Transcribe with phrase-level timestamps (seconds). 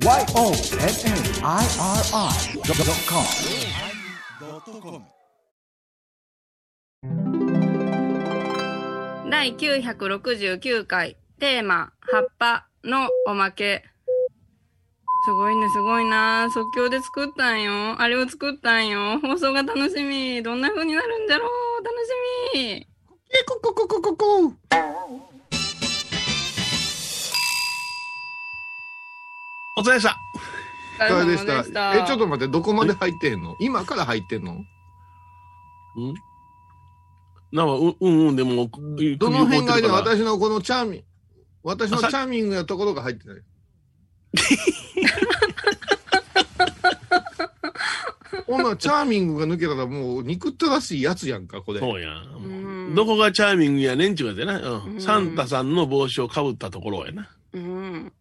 [0.00, 0.30] YONNIRI.com
[9.28, 13.82] 第969回テーマ「葉っぱ」のおまけ。
[15.24, 16.48] すごいねすごいな。
[16.52, 18.00] 即興で作ったんよ。
[18.00, 19.18] あれを作ったんよ。
[19.18, 20.40] 放送が楽しみ。
[20.44, 21.48] どんな風になるんだろ
[21.80, 21.84] う。
[21.84, 22.10] 楽し
[22.54, 22.60] み。
[22.70, 22.86] え
[23.44, 24.52] ここここここ
[29.78, 30.18] お疲れ様でした。
[31.00, 31.96] お疲れでした。
[31.96, 33.54] えちょっと待ってどこまで入ってんの？
[33.60, 34.56] 今から入ってんの？
[35.96, 36.14] うん？
[37.52, 38.68] なんか、ううんうん、でも、
[39.18, 41.04] どの辺がで私のこのチャーミング
[41.62, 43.42] 私のチャーミングなところが入ってない。
[48.46, 51.80] ほんならチャーミングが抜けたらもう憎ったらしいやつやんかこれ。
[51.80, 52.90] そうやん。
[52.90, 52.94] ん。
[52.94, 54.58] どこがチャーミングやねんちゅうやつやな。
[54.58, 55.00] ううんん。
[55.00, 57.30] サンタさんの帽子をかぶったところやな。
[57.52, 58.12] うん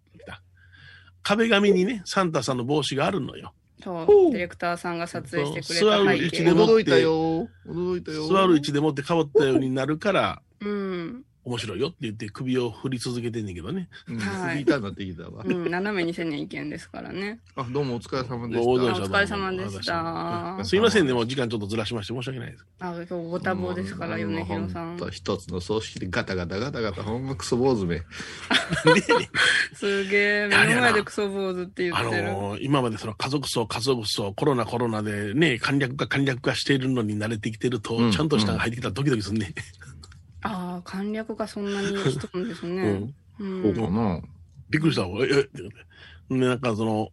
[1.27, 3.53] 壁紙にね、サンタさんの帽子があるのよ。
[3.83, 7.49] そうディレクターさんが撮影してくれそうた座る位置で背景も驚いたよ。
[7.67, 8.27] 驚いたよ。
[8.27, 13.87] 座る位置でもってかぶったようになるから、うん面白いよって言って首を振り続けてんねんけどね。
[14.09, 14.19] うん。
[14.19, 14.65] はい。
[14.65, 15.71] 首痛になってきたわ、うん。
[15.71, 17.39] 斜めにせんねん意見ですからね。
[17.55, 19.03] あどうもお疲れ様でおした。
[19.03, 20.65] お疲れ様でした。
[20.65, 22.65] すいませんね、もう時間ちょっとずらしまして申し訳ないです。
[22.79, 24.97] あ今日ご多忙ですから米広さん。
[25.09, 28.01] 一つの葬式でガタガタガタガタほんまクソ坊主め。
[29.73, 39.53] すげえ目の前でクソ坊主って言あってる、のー今までその家族層、家族層、コロナコロナでね、簡略化簡略化しているのに慣れてきてると、うんちゃんとしたのが入ってきたらドキドキするね。
[40.43, 43.13] ああ簡略がそんなにしとるんですうねん。
[43.39, 44.21] うんそうかな
[44.69, 45.03] びっくりした。
[45.03, 45.47] え、
[46.29, 46.35] え。
[46.35, 47.09] でなんかその、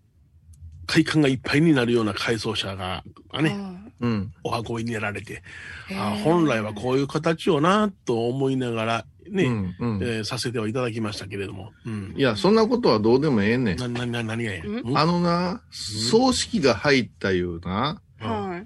[0.87, 3.05] 会館がいっぱいになるような改装車が、
[3.41, 3.57] ね、
[4.01, 5.43] うんお運びにやられて、
[5.93, 11.73] あ本来はこういう形をな、と思いながら、ね、うんうんえーさせてはいただきましたけれども。
[11.87, 12.15] うん。
[12.17, 14.63] いやそんなことはどうでもええねんな、な、な、何がや。
[14.65, 14.79] うん？
[14.81, 14.99] うん？
[14.99, 18.04] あのな葬式が入ったいうなはい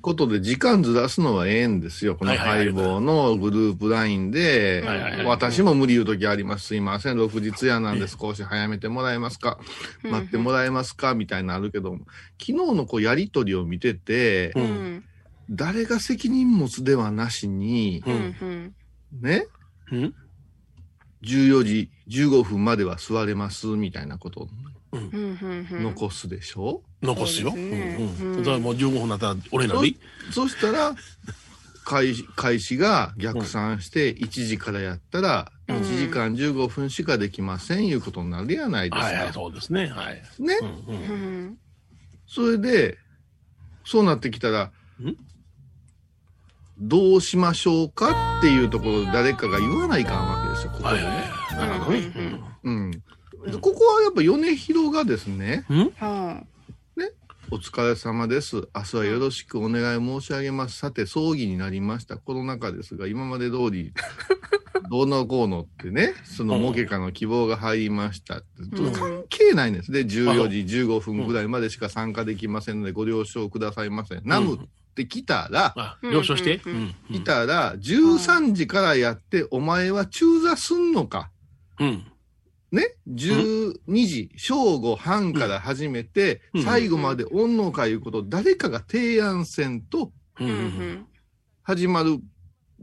[0.01, 2.17] ことで時間ずらすのはええんですよ。
[2.17, 4.85] この相棒のグループラインで。
[5.27, 6.69] 私も無理言うときあります。
[6.69, 9.59] すいません、6日やなんで少し早めてもらえますか？
[10.05, 11.15] うん待ってもらえますか？
[11.15, 11.99] みたいなのあるけど、
[12.41, 14.67] 昨日のこうやりとりを見ててう、うん
[14.97, 15.05] ん
[15.51, 18.17] 誰が責任持つではなしにう、うん。
[18.19, 18.75] ん
[19.21, 19.47] ね、
[19.91, 20.15] うん。
[21.23, 23.67] 14時15分までは座れます。
[23.67, 24.49] みたいなこと
[24.93, 27.51] 残すでしょ、残すよ。
[27.51, 28.37] そうんうん。
[28.37, 29.97] うんだからもう15分になったら俺なんでいい
[30.31, 30.95] そしたら、
[31.85, 39.07] 開始開始が逆算して1時からやったら、うん1時間15分しかできませんいうことになるやないですか。
[39.07, 39.87] はいはい、そうですね。
[39.89, 40.15] はい。
[40.39, 41.15] ね、うんうんう
[41.51, 41.59] ん
[42.27, 42.99] それで、
[43.87, 44.71] そうなってきたら
[45.01, 45.17] ん、
[46.79, 51.23] どうしましょうかっていうところで誰かが言わないかんわけですよ、ここではいはいね。
[51.23, 51.69] はい。
[51.69, 52.41] なるほどね。
[52.65, 53.03] うん。
[53.59, 55.79] ここはやっぱ米広がですね、うん？
[55.81, 56.43] うんは
[57.51, 58.69] お疲れ様です。
[58.77, 60.77] 明日はよろしくお願い申し上げます。
[60.77, 62.19] さて、葬儀になりました。
[62.19, 63.95] コロナ禍ですが、今まで通り、
[64.91, 68.47] どうのこうのってね、その模型の希望が入りましたって。
[68.65, 69.91] うん関係ないんです。
[69.91, 74.21] で、14時15分ぐらいまでしか参加できませんので、ご了承くださいませ。
[74.25, 74.59] ナムっ
[74.95, 76.61] て来たら、あ、了承して。
[76.67, 76.95] ううんん。
[77.15, 81.31] 来たら、13時からやって、お前は中座すんのか。
[81.81, 82.05] うん。
[82.71, 83.75] ね、12
[84.07, 90.13] 時、正午半から始めて、うん最後までおんのかいうことを誰かが提案せんと
[91.63, 92.19] 始まる。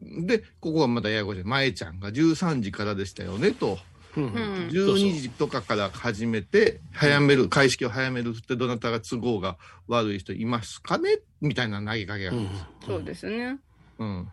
[0.01, 1.44] で、ここはまたややこしい。
[1.44, 3.78] 前ちゃんが13時からでしたよねと。
[4.18, 4.31] うんうん
[4.72, 9.57] 12時とかから始めて、早める、開式を早めるってどなたが都合が
[9.88, 12.38] 悪い人いますかねみたいな投げかけがある。
[12.40, 12.50] うん
[12.85, 13.59] そうですね
[14.00, 14.28] うん。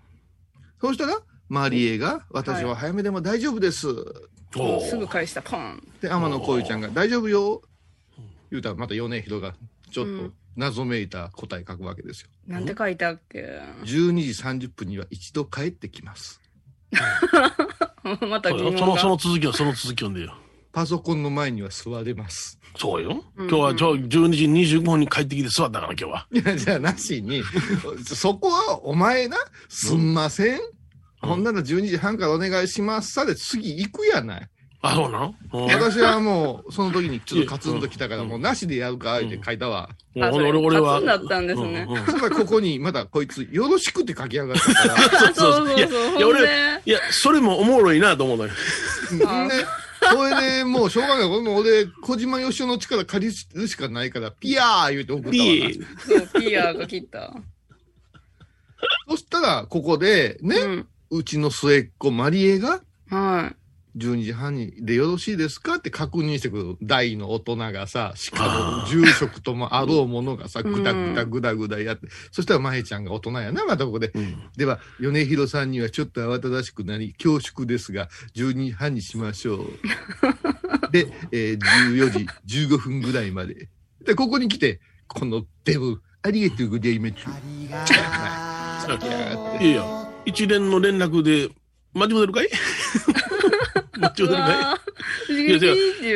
[0.80, 3.88] そうしたら、マリエが、私は早めでも大丈夫です。
[4.52, 7.62] すぐ返したポンで、天野こゆちゃんが、大丈夫よ。
[8.50, 9.54] 言うたら、また米広が、
[9.90, 12.28] ちょっとうん謎めいた答え書くわけですよ。
[12.46, 13.86] なんて書いたっけ？12
[14.58, 16.40] 時30分には一度帰ってきます。
[18.28, 20.34] またその、そがの続きを、その続きをんでよ。
[20.72, 22.58] パソコンの前には座れます。
[22.76, 23.24] そうよ。
[23.36, 24.46] うん今日はちょ12時
[24.78, 26.26] 25分に帰ってきて座ったから今日は。
[26.32, 27.42] いや、じゃあなしに、
[28.04, 29.38] そこはお前な、
[29.68, 30.60] すんません。
[31.22, 33.12] ほんなら12時半からお願いします。
[33.12, 34.48] さで次行くやない。
[34.84, 38.28] あ、そうなんうん私はもう、その時にちょっとカツンと来たから、うん。
[38.28, 39.88] もうなしでやるか、って書いたわ。
[40.16, 40.94] 俺俺は。
[40.94, 41.86] カツンだったんですね。
[41.88, 44.94] うんうんそしたらここに、まだこいつ、よろしくって書き上がったから、
[45.30, 45.78] あそうそう。
[45.78, 46.40] いやそういや俺
[46.84, 48.50] いや、それもおもろいなと思うのよ。
[49.28, 49.50] あね、
[50.10, 51.28] それでもうしょうがない。
[51.28, 55.86] 俺も俺、小島よしおの力借りるしかないから、ピヤー言うて送ったわピな。
[56.28, 57.32] そうピアが切った。
[59.08, 63.56] そしたら、ここで、ね、ううんちの末っ子、マリエが、はい
[63.98, 65.74] 12時半にでよろしいですか？
[65.74, 74.10] って確認してくる大の大人がさ、しかも住職ともあろうものがさ、うんぐだぐだぐだぐだやって、そしたらまえちゃんが大人やな、またここで。
[74.14, 74.34] うん。
[74.56, 79.66] では、米広さんにはちょっと慌ただしくなり、恐縮ですが、12時半にしましょう。
[80.90, 82.10] で、えー14
[82.46, 83.68] 時15分ぐらいまで。
[84.06, 87.26] で、ここに来て、このデブ、ありがとうございます。
[88.88, 91.52] いやいや、一連の連絡で、
[91.94, 92.48] 間違ってるかい？
[93.98, 95.74] 間違ってるかわーいやじゃ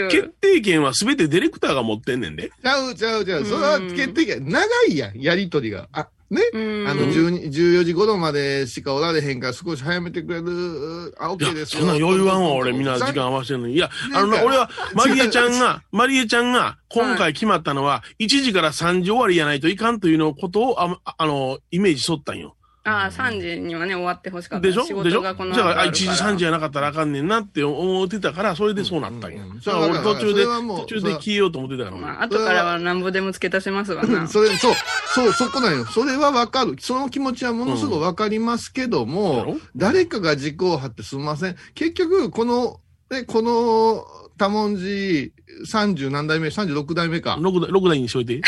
[0.08, 2.50] 決定権は全てディレクターが持ってんねんで。
[2.62, 3.44] ちゃうちゃうちゃう。
[3.44, 5.88] それは決定権、長いやん、やりとりが。
[5.92, 6.40] あ、ね？
[6.52, 11.80] うんあの、12 14時頃までしかおられへんから少し早めてくれる、あ、い OK やで、すよ。
[11.80, 13.74] そんな余裕はんわ、俺、みんな時間合わせてんのに。
[13.74, 22.56] いや、あの俺は、マリエちゃんが、 マリエちゃんが、今回決まったのは、1時から3時終わりやないといかんというのことを、ああの、イメージしとったんよ。
[22.86, 24.66] ああ、3時にはね、終わってほしかった。
[24.66, 24.84] でしょ？
[24.84, 25.20] 仕でしょ？
[25.20, 29.42] 事がこのだから、あ1後ある時3時じゃなかったらあかんねんなって思ってたから、それでそうなったんや。
[29.42, 31.96] うんうんだから俺途中で、それはもう途中で消えようと思ってたから。
[31.96, 34.28] まあ、後からはなんぼでも付け足せますわな。
[34.28, 34.74] それ、そう、
[35.14, 35.84] そう、そこなんよ。
[35.86, 36.76] それはわかる。
[36.78, 41.56] その気持ちはものすごくわかりますけどだも、ろ誰かが軸を張ってすみません。
[41.74, 42.80] 結局、この、
[43.10, 44.04] ね、この、
[44.38, 45.32] 多文字
[45.64, 47.36] 30何代目 ?36 代目か。
[47.40, 48.40] 6代、6代にしといて。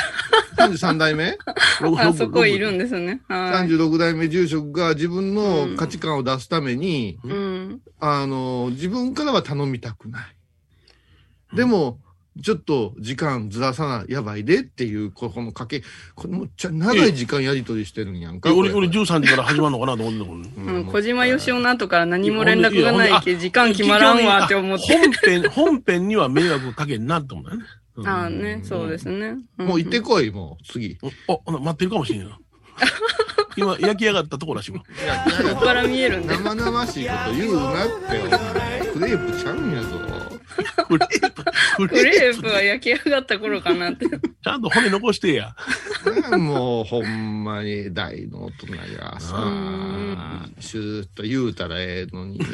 [0.57, 1.39] 33代目？
[1.81, 3.21] 六あそこいるんんですね。
[3.29, 3.69] はい。
[3.69, 7.81] ?36 代目住職が自分の価値観を出すために、うん。
[8.01, 11.57] あの、自分からは頼みたくない。
[11.57, 11.99] でも、
[12.43, 15.83] ちょっと時間ずらさなやばいでっていう、この賭け、
[16.15, 18.55] これもっちゃ長い時間やりとりしてるんやんか。
[18.55, 20.51] 俺、これ俺13時から始まるのかなと思ってたもんね。
[20.57, 24.85] うん、小島よしおの後から何も連絡がないけ、時間決まらんわって思って。
[24.99, 27.63] 本編、本編には迷惑かけんなって思ったね。
[27.97, 29.39] うんああね、そうですね。
[29.57, 30.97] もう行ってこい、もう、次。
[31.03, 32.39] あ、待ってるかもしれんよ。
[33.57, 34.79] 今、焼き上がったとこらしいわ。
[34.79, 36.35] いや、ここから見えるんで。
[36.37, 38.87] 生々しいこと言うなって、お前。
[38.93, 40.18] クレープちゃうんやぞ。
[40.89, 41.45] クレープ、
[41.77, 44.09] ククレーレープは焼き上がった頃かなって。
[44.09, 45.55] プ、ちゃんと骨残してや。
[46.31, 48.67] ねもう、ほんまに大の大人
[48.99, 52.41] がさうん、シューッと言うたらええのに。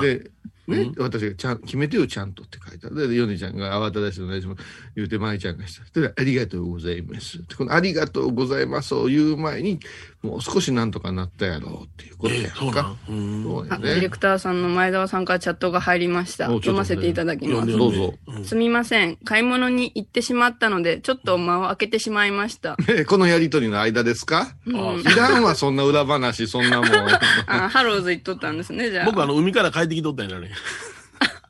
[0.00, 0.30] で、
[0.68, 0.94] ね、うん？
[1.02, 3.08] 私がちゃん、決めてよ、ちゃんとって書いてある。
[3.08, 4.62] で、ヨネちゃんが慌ただしいお願いします。
[4.94, 6.00] 言うて、舞ちゃんがした。
[6.00, 7.38] で、ありがとうございます。
[7.46, 9.80] でこのありがとうございますを言う前に、
[10.22, 12.82] もう少しなんとかなったやろうっていうことやんえそうなか。
[12.82, 14.08] んうんあ、そうやディレね。
[14.08, 16.46] クターさんの前澤さんからチャットが入りました。
[16.46, 17.72] 読ませていただきます。
[17.76, 19.16] どうぞうんすみません。
[19.16, 22.76] 買い物に行ってしまったので、ちょっと間を空けてしまいました。
[22.88, 24.54] えこのやりとりの間ですか？
[24.66, 26.88] うんいらんわ、そんな裏話、そんなもん。
[27.46, 29.06] あ、ハローズ行っとったんですね、じゃあ。
[29.06, 30.51] 僕あの、海から帰ってきとったんやね。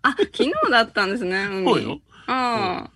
[0.03, 1.65] あ、昨日だったんですね、海。
[1.65, 2.01] そうよ。
[2.27, 2.91] ああ。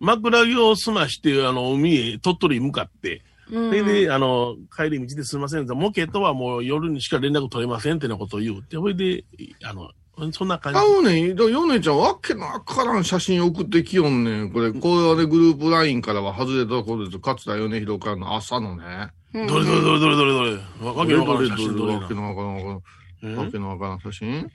[0.00, 5.66] 枕木を済まして、あの、海へ、鳥取に向かって、うんそれで、あの、帰り道ですいません。
[5.66, 9.24] モケとはもう夜にしか連絡取れませんってなことを言うって、それで、
[9.64, 9.90] あの、
[10.32, 10.82] そんな感じあ。
[10.82, 14.52] のね、だヨネちゃん、わけのわからん写真送ってきよんねん。
[14.52, 17.18] これ、これはね、グループラインからは外れたことです。
[17.24, 19.12] 勝田米広からの朝のね。
[19.34, 24.50] うんどれどれどれどれどれどれわわけのわからん写真どれなどれわけのわからわけのわからん写真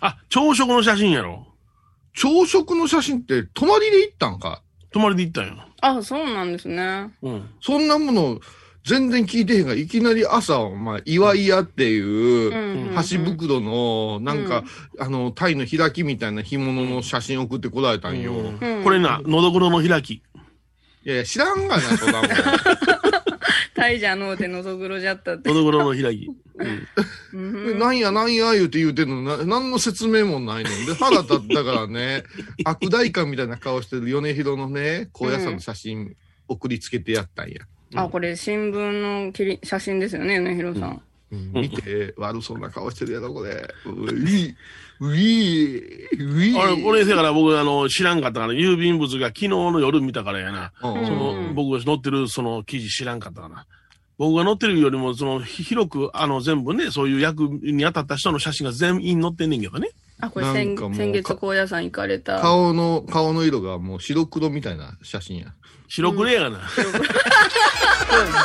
[0.00, 1.46] あ、朝食の写真やろ。
[2.14, 4.62] 朝食の写真って泊まりで行ったんか？
[4.92, 5.66] 泊まりで行ったんや。
[5.82, 7.10] あ、そうなんですね。
[7.22, 7.50] うん。
[7.60, 8.40] そんなもの
[8.84, 14.64] 全然聞いてへんが、いきなり朝、まあ、岩井屋っていう、うん箸袋の、なんか、
[14.98, 18.32] あの、タイの開きみたいな干物の写真送ってこられたんよ。
[18.32, 18.36] う
[18.80, 20.14] んこれな、のどぐろの開き。
[20.14, 20.22] い
[21.04, 22.30] やいや、知らんがな、そんなもん。
[23.86, 25.54] タイじゃのうてのどぐろじゃったっての。
[25.54, 26.28] どぐろの開き。
[27.32, 30.86] うんなんやなんや言うて言うてんのな、何の説明もないねん。
[30.86, 32.24] で、腹立ったからね、
[32.64, 36.16] 悪大官みたいな顔してる米広のね、高野山の写真
[36.48, 37.58] 送りつけてやったんや。
[37.94, 41.02] あ、これ新聞の切り写真ですよね、米広さん。
[41.30, 43.68] 見て、悪そうな顔してるやろ、これ。
[43.84, 44.54] うい、
[45.00, 46.58] うい、うい。
[46.58, 50.72] あれ、これ、せやから僕、あの、知らんかったから、郵便物が昨日の夜見たからやな。
[50.82, 53.66] うん、うんその、僕が載ってるその記事知らんかったかな。
[54.18, 59.90] 僕が載ってるよりも、その、ひ広く、あの、全部ね、そういう役に当たった人の写真が全員載ってんねんけどね。
[60.18, 62.40] あ、これ先先月高野山行かれた。
[62.40, 65.52] 顔の、顔の色がもう白黒みたいな写真や。
[65.88, 66.58] 白黒やがな。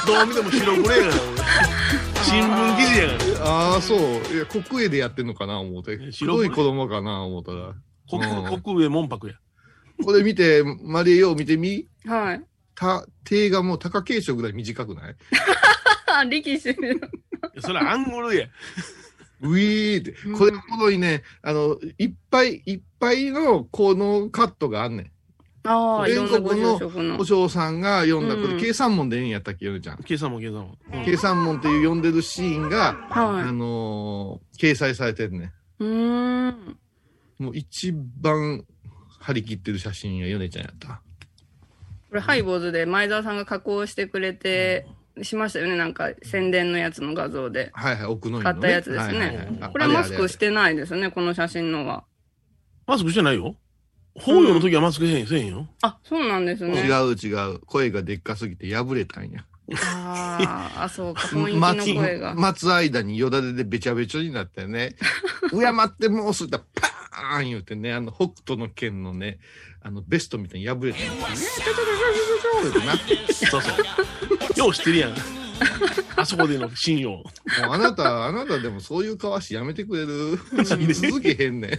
[0.05, 1.21] どう見ても白黒やがな。
[2.23, 3.45] 新聞記事やがな。
[3.45, 3.99] ああ、そう。
[4.35, 6.11] いや、国営でやってんのかな、思って。
[6.11, 7.73] 白い子供かな、思ったら。
[8.09, 9.35] 国、うん国上門白や。
[10.03, 11.87] これ見て、マリエよう見てみ。
[12.05, 12.41] はい。
[12.75, 15.15] た、手がもう高傾斜ぐらい短くない？
[16.07, 16.75] あ、 力士。
[17.59, 18.47] それアングルや。
[19.41, 20.37] ウィーってうん。
[20.37, 25.11] これほどにね、あの、いっぱいいっぱいのこのカットがあんねん。
[25.63, 26.79] ああ、全国の
[27.19, 27.23] お。
[27.23, 29.97] 嬢さんが読んだ、こうんれ計算門でええんやったっけ、ヨネちゃん？
[30.03, 30.77] 計算も計算も。
[30.93, 33.43] うん計算門っていう読んでるシーンが、はい。
[33.43, 35.53] あのー掲載されてるね。
[35.79, 36.77] うーん。
[37.39, 38.63] もう一番
[39.19, 41.01] 張り切ってる写真がヨネちゃんやった。
[42.11, 44.85] これ、ハイボーズで前澤さんが加工してくれて、
[45.21, 45.77] しましたよね。
[45.77, 47.69] なんか、宣伝のやつの画像で。
[47.71, 48.59] はいはい、奥の院の、ね。
[48.59, 52.03] 買ったやつですねはいはいはいあこれはマスクしあてないですね、この写真のは。
[52.85, 53.55] マスクしてないよ。
[54.19, 55.69] 法要の時はマスクせえへん、せえへんよ。
[55.83, 56.81] あ、そうなんですね。
[56.81, 57.59] 違う違う。
[57.61, 59.45] 声がでっかすぎて破れたんや。
[59.85, 62.35] あーあ、そうか、雰囲待気の声が。
[62.35, 64.97] 待つ間によだれでべちゃべちゃになってね。
[65.49, 67.00] 敬ってもうすったらパー
[67.41, 69.39] ン言うてね、あの北斗の剣のね、
[69.81, 71.09] あのベストみたいに破れて、ね。
[73.33, 74.59] そうそう。
[74.59, 75.15] よう知ってるやん。
[76.15, 77.11] あそこでの信用。
[77.11, 77.23] もう
[77.71, 80.37] あなた、あなたでもそういうかわしやめてくれる
[80.93, 81.71] 続けへんねん。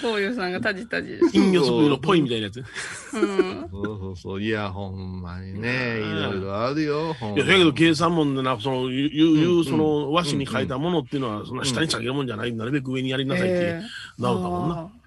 [0.00, 1.18] こういうさんがタジタジ。
[1.32, 2.58] 金魚すくいのポイみたいなやつ。
[2.58, 2.62] い
[3.14, 3.68] うん。
[3.70, 4.42] そうそうそう。
[4.42, 7.14] いや、ほんまにね、いろいろあるよ。
[7.14, 12.52] ほんまや、だけど計算門でな、その、いう、いうう、んその、和紙に書いたものっていうのは、そんな下に下げるもんじゃない。
[12.52, 13.82] なるべく上にやりなさいってえ、
[14.18, 14.74] なるだもんな。
[14.76, 15.02] あ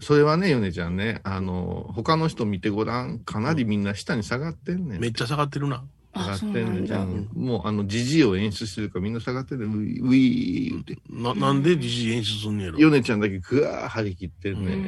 [0.00, 3.20] それはね、ヨネちゃんね、あの、他の人見てごらん。
[3.20, 5.00] かなりみんな下に下がってんねん。
[5.00, 5.84] めっちゃ下がってるな。
[6.16, 7.00] ーあ、下がってんんだ。
[7.00, 9.66] うんもう、あの、じじいを演出してるからみんな下がってる。
[9.66, 10.98] ウィウィー言うて。
[11.10, 12.78] な、なんで自治演出すんねやろ。
[12.78, 14.72] ヨネちゃんだけぐわー張り切ってんね。
[14.72, 14.78] うん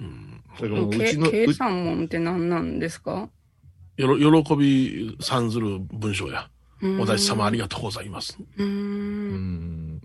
[0.00, 3.28] うんだからもううけちの、計う算門って何なんですか？
[3.96, 6.48] よろ、喜びさんずる文章や。
[6.82, 8.38] おお大師様ありがとうございます。
[8.58, 8.62] う。
[8.62, 10.00] うんん。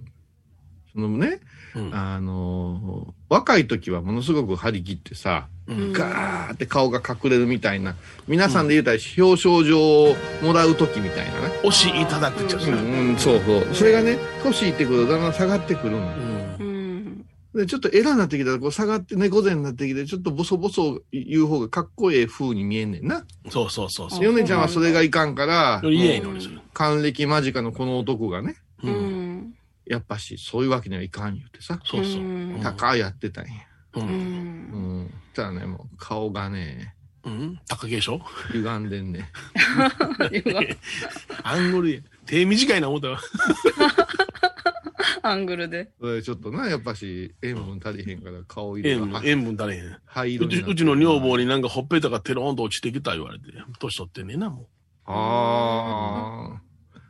[0.94, 1.40] そのね、
[1.76, 1.96] うん。
[1.96, 5.59] あの、若い時はものすごく張り切ってさ、うん
[5.94, 7.96] ガーって顔が隠れるみたいな、
[8.28, 11.48] 皆さんで言うたら表彰状をもらう時みたいなね。
[11.64, 13.68] 押しいただくっちゃううん、うん、そうそう。
[13.74, 15.98] それがね、年いってくるとだんだん下がってくるの。
[15.98, 17.26] うんうん。
[17.54, 23.26] で、ちょっとエラになってきたら、こう下がって猫背になってきて、ちょっとボソボソ言う方がかっこええ風に見えんねんな。
[23.50, 24.24] そうそうそうそう。
[24.24, 26.60] ヨネちゃんはそれがいかんから、いやいもうのにする。
[26.74, 28.94] 還暦間近のこの男がね、ううん。
[29.38, 29.54] ん。
[29.86, 32.22] やっぱし、そういうわけにはいかん言うてさ、そうそう。
[32.22, 32.26] う
[32.58, 33.52] ん高いやってたんや。
[33.96, 34.00] う。
[34.00, 34.59] うん。
[35.34, 37.60] ただね、もう顔がね、うん？
[37.68, 38.20] 高化粧？
[38.54, 39.30] 歪んでんね。
[41.44, 42.00] アングルや。
[42.26, 43.20] 手短いな思ったわ。
[45.22, 45.92] アングルで。
[46.00, 49.98] それちょっとな、やっぱし、塩分足りへんから顔色塩分、がは塩分足りへん。
[50.06, 53.46] 灰色うちうちの女房になんかほっぺたがテローンと落ちてきた言われて、
[53.80, 54.68] 年取ってんねんな、も
[55.06, 56.62] ああ。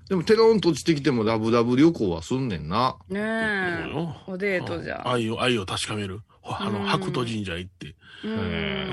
[0.09, 2.97] でも、テロンと落ちてきてもラブラブ旅行はすんねんな。
[3.09, 3.23] ねう。
[3.23, 3.91] え。
[3.93, 5.07] うんおデートじゃ。
[5.07, 6.21] 愛を、愛を確かめる。
[6.53, 7.95] ほあの、うん白兎神社行って。
[8.23, 8.87] うんへ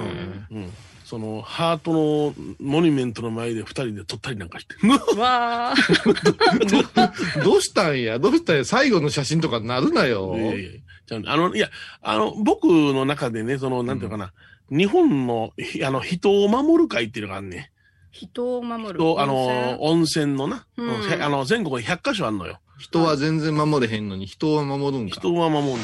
[0.51, 0.73] うん。
[1.05, 4.75] その、ハートのモニュメントの前で二人で撮ったりなんかして。
[5.17, 5.75] わあ。
[7.45, 8.19] どうしたんや？
[8.19, 8.65] どうしたんや？
[8.65, 10.35] 最後の写真とかなるなよ。
[10.37, 10.71] いやいや
[11.07, 11.71] じゃああの、いや、
[12.03, 14.33] あの、僕の中でね、その、なんていうかな、
[14.69, 17.71] 日本の、ひあの、人を守る会っていうのがあんね。
[18.11, 18.99] 人を守る。
[18.99, 20.35] と、あの、温泉？
[20.35, 22.59] のな、うんへあの、全国に100カ所あんのよ。
[22.79, 25.17] 人は全然守れへんのに人は守るんか。
[25.17, 25.81] 人は守るんだ。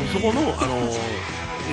[0.00, 0.06] うん。
[0.08, 0.92] そこの、あの、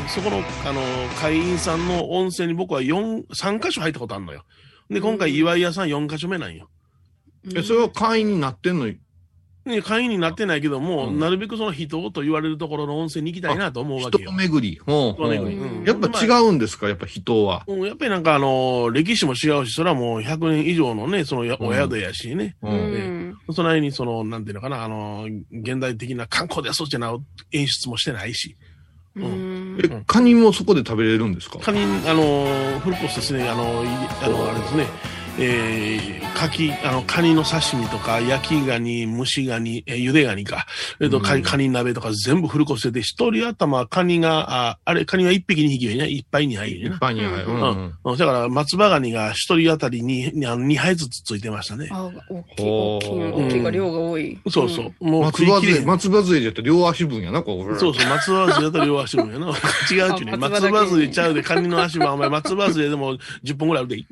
[0.08, 0.82] そこの、あの、
[1.20, 4.44] 会員さんの温泉に僕は4、3カ所入ったことあるのよ。
[4.90, 6.70] で、今回岩井屋さん4カ所目なんよ。
[7.56, 8.92] え、それは会員になってんの？
[9.66, 14.30] ね、会員になってないけども、うんなるべくその人と言われるところの温泉に行きたいなと思うわけよ。
[14.32, 14.82] 人巡り。
[14.86, 16.90] 人巡りうんやっぱ違うんですか？
[16.90, 17.64] やっぱ人は。
[17.68, 22.56] うん、やっぱりなんかあの、歴史も違うし、それはもう100年以上のね、そのお宿やしね。
[22.62, 22.68] う。
[22.68, 23.38] うんん。
[23.54, 27.16] その間にその、なんていうのかな、あの、現代的な観光ですってな
[27.52, 28.58] 演出もしてないし。
[29.16, 29.80] うん。
[29.82, 31.60] え、カニもそこで食べれるんですか？
[31.60, 33.88] カニ、あの、フルコースですね、あの、い
[34.24, 34.88] あの、あれですね、
[35.40, 40.68] えー、カキ、あの、カニの刺身とか、焼きガニ、蒸しガニ、えー、茹でガニか、
[41.00, 46.96] えっ、と、カニ、うんカニ鍋とか全部フルコースで、一人頭、カニが、ああれ、カニは一匹二匹やね、いっぱいに入るいねな。
[46.98, 47.46] っぱいに入る。
[47.48, 51.90] うんうんうんだから、松葉ガニが一人当たりに、にあの二杯ずつついてましたね。
[51.92, 54.40] あ、大きい、大きいの、大きいが量が多い。
[54.50, 55.06] そうそう。
[55.06, 55.82] もう松葉杖。
[55.82, 57.80] 松葉杖じゃって両足分やな、こう。
[57.80, 59.48] そうそう、松葉杖だと両足分やな。
[59.92, 60.34] 違うっちゅうね。
[60.34, 64.06] あ松葉杖ちゃうで、カニの足はお前松葉杖でも10本ぐらいあるでいい。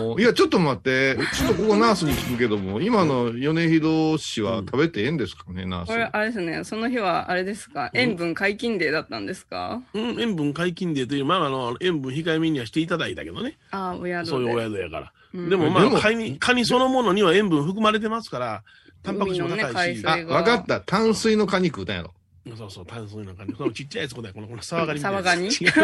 [0.00, 0.20] うん。
[0.20, 1.16] いや、ちょっと待って。
[1.34, 5.88] ちょっとここナースに聞くけども、今の米広氏は食べてええんですかね、ナース。
[5.88, 9.82] これ、あれですね、その日は、あれですか、塩分解禁デーだったんですか？
[9.94, 13.56] うん、塩分解禁でという、まあ、あの、塩分控えめにはしていただいたけどね。
[13.70, 14.24] ああ、お宿で。
[14.24, 15.12] そういうお宿やから。
[15.34, 18.62] うんでもまあ、カニ、カニそのものには塩分含まれてますから、
[19.02, 20.02] タンパク質も高いし。
[20.02, 20.80] ね海あ、わかった。
[20.80, 22.14] 淡水のカニ食うたんやろ。
[22.56, 23.54] そうそう、炭水なんかね。
[23.56, 24.34] そのちっちゃいやつこだよ。
[24.34, 25.22] この、このサワガニみたいな。
[25.22, 25.82] サ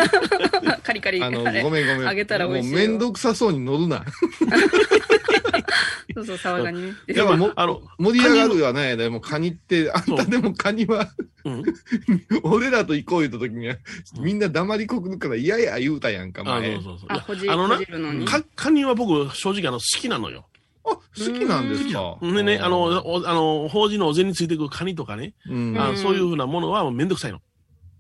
[0.59, 1.23] ワガカリカリ。
[1.23, 2.03] あの、ごめんごめん。
[2.03, 4.05] 揚げたら美味しいよもうめんどくさそうに乗るな。
[6.15, 6.93] そうそう、サワガニね。
[7.09, 11.09] いやもうあの、盛り上がるはね、でもカニって、あんたでもカニは
[11.45, 11.65] うん？
[12.45, 13.77] 俺らと行こう言った時には、
[14.21, 16.75] みんな黙りこくるから嫌や言うたやんか、あ、前。
[16.75, 17.09] そうそうそう。
[17.09, 18.25] あ、ほじ、あのなほじるのに？
[18.27, 20.45] か、カニは僕、正直あの、好きなのよ。
[20.85, 22.19] あ、好きなんですか？
[22.21, 27.41] でね、あの、おあの、法事のお膳についてくるカニとかね、うん、あうんそういうふうなものはもうめんどくさいの。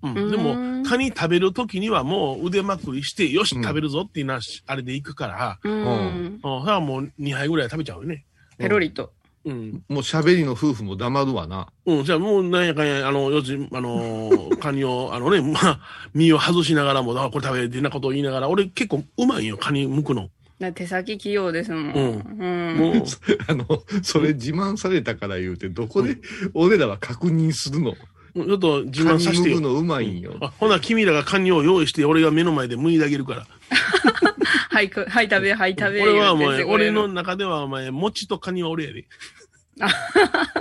[0.02, 0.14] うん。
[0.16, 5.72] うんでも、カニ食べるときにはもう腕まくりして、よし、うん食べるぞっていうな、あれで行くから、うん。
[5.72, 6.38] うん。
[6.42, 8.24] それはもう2杯ぐらい食べちゃうよね。
[8.58, 9.12] ペロリと。
[9.44, 9.82] うん。
[9.88, 11.66] もう喋りの夫婦も黙るわな。
[11.86, 12.04] うん。
[12.04, 15.80] じゃあもうなんやかんや、あの、よし、あのー、カニを、 あのね、まあ、
[16.14, 20.28] 身を外しながらも、あ、これ食べてなことを言いながら、俺結構うまいよ、カニ剥くの。
[20.62, 21.92] だ手先器用ですもん。
[21.92, 22.76] うんうん。
[22.76, 23.04] もう、
[23.46, 23.66] あの、
[24.02, 26.16] それ自慢されたから言うて、どこで
[26.54, 27.94] 俺らは確認するの？
[28.34, 29.60] ちょっと自慢させてよ。
[29.60, 30.36] のうまいんよ。
[30.40, 33.46] あほな、君らがカニを用意して、俺が目の前で剥いであげるから。
[34.70, 36.02] はい、くはい、食べ、はい、食べ。
[36.02, 37.08] 俺はお前、俺の。
[37.08, 39.04] 中ではお前、餅とカニは俺やで。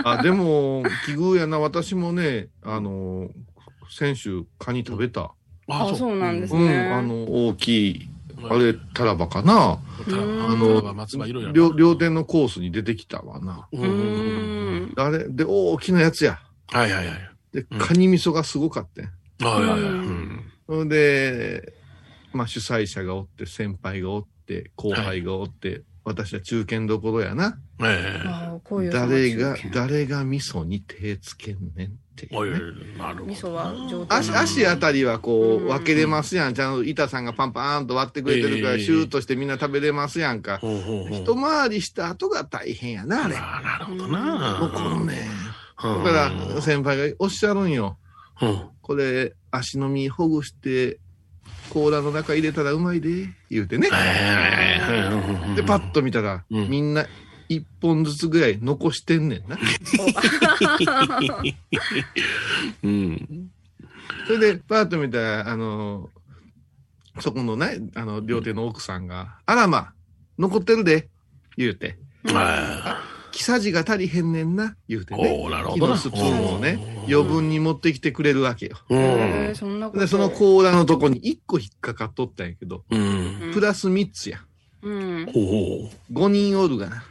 [0.04, 3.30] あ、でも、奇遇やな、私もね、あの、
[3.90, 5.32] 先週、カニ食べた。
[5.68, 6.90] あ、そうなんですうん、ね。
[6.90, 8.10] あの、大きい、
[8.50, 9.54] あれ、タラバかな？
[9.74, 11.52] あの。
[11.54, 13.68] 両、両店のコースに出てきたわな。
[14.98, 16.40] あれ、で、大きなやつや。
[16.68, 17.18] はいはいはい。
[17.54, 19.06] で、うんカニ味噌がすごかったん。
[19.48, 19.82] はいはいはい。
[19.82, 20.52] ううんん。
[20.68, 21.74] それで、
[22.34, 27.60] まあ主催者がおって、先輩がおって、後輩がおって、私は中堅どころやな。
[27.80, 28.28] ええ。
[28.28, 31.92] あこういう誰が誰が味噌に手つけんねん
[32.30, 32.40] ね、
[32.98, 33.26] なるほど。
[33.26, 36.54] 味噌は上等足、な足あたりはこう分けれますやん。
[36.54, 40.58] ちゃんと板さんがパンパーンと割ってくれてるから、ええシューッとしてみんな食べれますやんか。
[40.58, 43.36] ほうほうほう一回りした後が大変やな、あれ。
[43.36, 44.72] ああ、なるほどな。
[44.74, 45.28] このね。
[45.84, 46.04] うん。
[46.04, 47.98] だから、先輩がおっしゃるんよ。
[48.42, 48.62] うん。
[48.82, 51.00] これ、足の実ほぐして、
[51.70, 53.90] 甲羅の中入れたらうまいで、言うてね。
[55.56, 57.06] で、パッと見たら、うんみんな
[57.52, 59.58] 一本ずつぐらい残してんねんな。
[62.82, 63.50] うん。
[64.26, 66.10] それで、パッと見たら、あの、
[67.20, 69.92] そこのね、あの、両手の奥さんが、あらま、
[70.40, 71.10] 残ってるで、
[71.58, 71.98] 言うて。
[72.34, 73.04] あ
[73.34, 75.42] 木さじが足りへんねんな、言うてね。
[75.44, 78.78] おーなるほどな木のスプーンをね、余分に持ってきてくれるわけよ。
[78.78, 78.86] あ。
[78.90, 79.56] うへーん。
[79.56, 80.00] そんなこと。
[80.00, 83.52] で、その甲羅のとこに1個引っかかっとったんやけど、うん。
[83.54, 84.40] プラス3つや。
[84.84, 85.26] うん。
[85.34, 86.14] ほうほう。
[86.14, 87.04] 5人おるがな。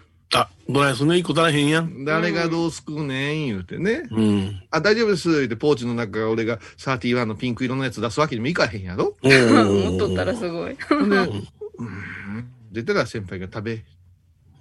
[0.70, 2.04] あ、どないすんね一個足らへんやん。
[2.04, 4.02] 誰がどうすくうねん、言うてね。
[4.10, 4.62] うん。
[4.70, 9.16] あ、大丈夫です、言うて、ポーチの中から俺が31のピンク色のやつ出すわけにもいかへんやろ。
[9.22, 10.76] お持っとったらすごい。
[10.88, 12.50] ほんで、うん。
[12.72, 13.84] 出たら先輩が食べ、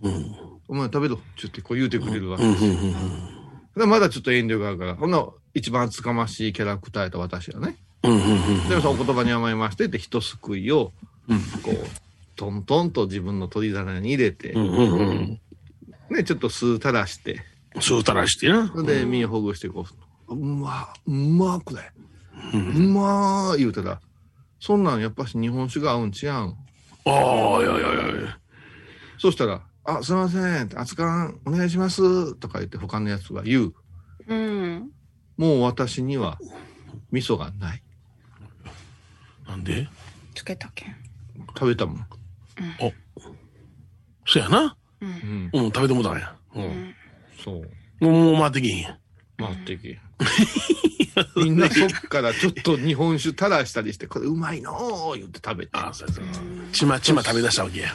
[0.02, 0.36] うん。
[0.68, 2.50] お前食べろ、ちょっとこう言うてくれるわうん。
[2.50, 2.94] うん。
[3.76, 7.76] でまだちょっと遠慮があるから、ほんな一番厚かましいキャラクターやった私はね。
[8.04, 8.12] うん。
[8.14, 8.70] うん。
[8.70, 10.92] でもそのお言葉に甘えましてって、一すくいを、
[11.28, 11.40] うん。
[11.62, 11.90] こう、
[12.36, 15.40] トントンと自分の鳥皿に入れて、うん。
[16.10, 16.16] うん。
[16.18, 17.42] ね、ちょっと酢垂らして、
[17.80, 18.68] そうたらしてな。
[18.68, 19.86] それで身をほぐしてこ
[20.28, 21.92] う、うま、うまくね。
[22.54, 22.58] う。
[22.58, 24.02] うんまー言うてた。
[24.60, 26.56] そんなんやっぱし日本酒が合うんちゃうん？
[27.06, 28.40] ああ、いやいやいや。
[29.18, 33.74] そしたら、あ、すいません、熱燗お願いします、とか言って他のやつが言う。
[34.28, 34.92] うん。
[35.38, 36.38] もう私には
[37.12, 37.84] 味噌がない。
[39.48, 39.88] なんで？
[40.36, 40.96] つけたけん。
[41.58, 42.08] 食べたもん。
[44.26, 44.78] そやな。
[45.02, 45.06] う。
[45.06, 45.50] うんん。
[45.54, 46.36] うん、食べてもうたんや。
[46.56, 46.60] う。
[46.60, 46.96] うんん。
[47.44, 47.52] そ
[48.02, 48.06] う。
[48.06, 48.98] もう回ってきへんや。
[49.38, 50.00] 待ってけ。
[51.36, 55.72] みんなそっからちょっと日本酒垂らしたりして、これうまいのー言って食べて。
[55.74, 56.26] ああ、そうそう。
[56.72, 57.94] ちまちま食べ出したわけや。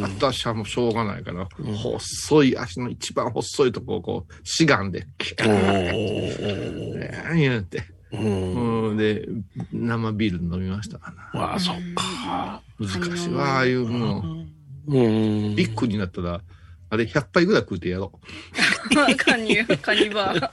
[0.00, 7.84] 私はもうしょうがないから、細い足の一番細いとこをこう、しがんで、キャおー言うて。
[8.12, 8.18] お。
[8.18, 8.90] うん。
[8.90, 9.26] うん、で、
[9.72, 11.40] 生ビール飲みましたかな。
[11.40, 12.62] わあ、そっか。
[12.78, 14.45] 難しいわ、ああいうもう、うん。
[14.86, 16.40] ビッグになったら、
[16.88, 19.16] あれ100杯ぐらい食うてやろう。
[19.16, 20.50] カニ、カニバー。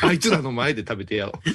[0.06, 1.48] あいつらの前で食べてやろう。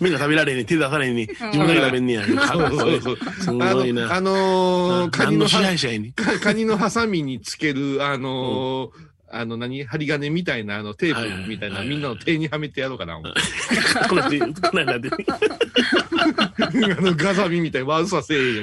[0.04, 2.26] みんな食べられへんねん手出されへんねん自分だけ食べんねや。
[2.26, 2.36] そう
[2.78, 3.18] そうそう。
[3.40, 4.06] すあごいな。
[4.06, 5.98] の、あのー、カニの支配者や
[6.42, 13.20] カニのハサミにつける、あのーあの何、針金みたいな、あの、テープみたいな、はいみんなの手にはめてやろうかな。
[14.08, 15.10] この手、この間で。
[16.58, 18.62] あの、ガザミみたいに悪させえよ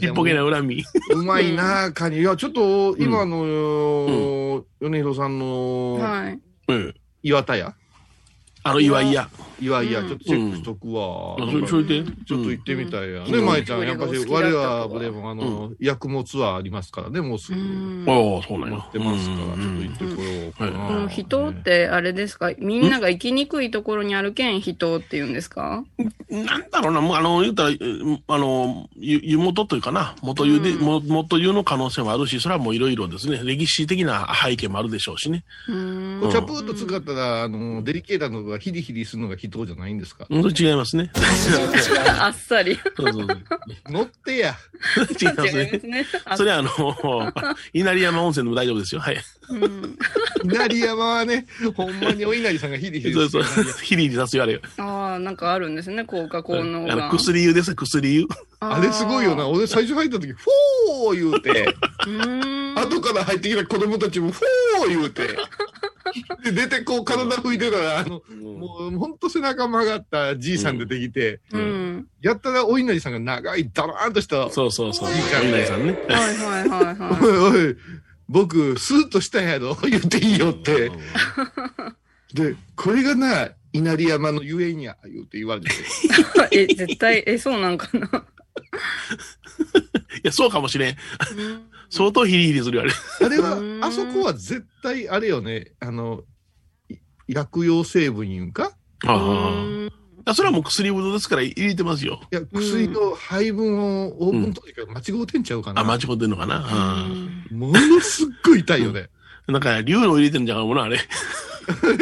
[0.00, 0.84] ちっぽけな恨み。
[1.10, 2.18] うまいな、カニ。
[2.18, 6.38] いや、ちょっと、今の、米広さんの、はい。
[6.68, 6.94] うん。
[7.22, 7.74] 岩田屋
[8.62, 9.28] あの、岩井や。
[9.62, 10.08] いやいや、うん。
[10.08, 11.36] ちょっとチェックしとくわ。
[11.38, 11.60] あなん。
[11.60, 12.04] かそれそれで？
[12.26, 13.22] ちょっと行ってみたいや。
[13.22, 13.32] うん。
[13.32, 17.60] ね、舞ちゃん、やっぱし、我はでも、あの、薬物ツアーありますからね、もうすぐ。
[17.60, 18.04] うん。
[18.08, 18.76] ああ、そうなんや。
[18.76, 21.08] 持ってますから、ちょっとうん行ってこようかな。
[21.08, 22.52] 人ってあれですか？
[22.58, 25.84] みんなが行きにくいところにあるけん人って言うんですか？
[26.28, 30.80] なんだろうな、もうあの、言ったら、うんあの、湯湯元というかな、元湯で、うん。
[30.80, 35.44] も元湯の可能性もあるし、それはもういろいろですね、歴史的な背景もあるでしょうしね。
[35.66, 40.26] チャプーッと使ったら、あの、デリケータのがヒリヒリするのが人じゃないんですか？
[40.28, 41.10] うん、それ違いますね。
[42.20, 42.78] あっさり。
[42.96, 43.38] そうそうそう。
[43.92, 44.56] 乗ってや。
[45.20, 47.32] 違いますねそれはあの、
[47.72, 49.00] 稲荷山温泉でも大丈夫ですよ。
[49.00, 49.20] はい。
[49.50, 49.98] うん
[50.44, 53.44] 稲荷山はね、ほんまにお稲荷さんがヒリヒリそうそう。
[53.82, 54.60] ヒリヒリさすよ、あれ。
[54.78, 57.10] ああ、なんかあるんですね、効果効能あのが。
[57.10, 58.26] 薬湯です、薬湯。
[58.60, 59.46] あれすごいよな。
[59.48, 61.74] 俺最初入った時、フォー言うて。
[62.74, 65.22] 後から入ってきた子供たちもフォー言うて、
[66.44, 72.06] で、出てこう体拭いてたら、あの、もうほんと背中曲がったじいさん出てきて、うん。
[72.20, 75.10] やったらお稲荷さんが長い、ダラーンとした、そうそうそう。
[75.10, 75.92] いいじゃんね稲荷さんね。
[76.08, 77.76] はいはいはいは おいおい、
[78.28, 79.74] 僕、スーッとしたやろ？
[79.82, 80.90] 言っていいよって。
[82.34, 85.68] で、これがな、稲荷山のゆえんや、言うて言われて。
[85.70, 85.72] い。
[86.58, 88.06] え、絶対、え、そうなんかな？
[90.24, 90.96] いや、そうかもしれん。
[91.92, 92.92] 相当ヒリヒリするよ、あれ。
[93.26, 96.22] あれはあそこは絶対、あれよね、あの、
[96.88, 96.96] い
[97.28, 98.72] 薬用成分言うんか？
[99.06, 99.92] あうん
[100.24, 100.34] あ。
[100.34, 102.20] それはもう薬物ですから入れてますよ。
[102.32, 105.82] いや、薬の配分をオープントリから間違うてんちゃうかな。
[105.82, 107.06] あ、間違ってんのかな？
[107.50, 109.10] ものすっごい痛いよね。
[109.48, 109.52] うん。
[109.52, 110.96] なんか、竜の入れてんじゃんもな、あれ。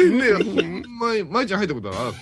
[0.07, 2.13] ねほんまに、舞ちゃん入ったことある？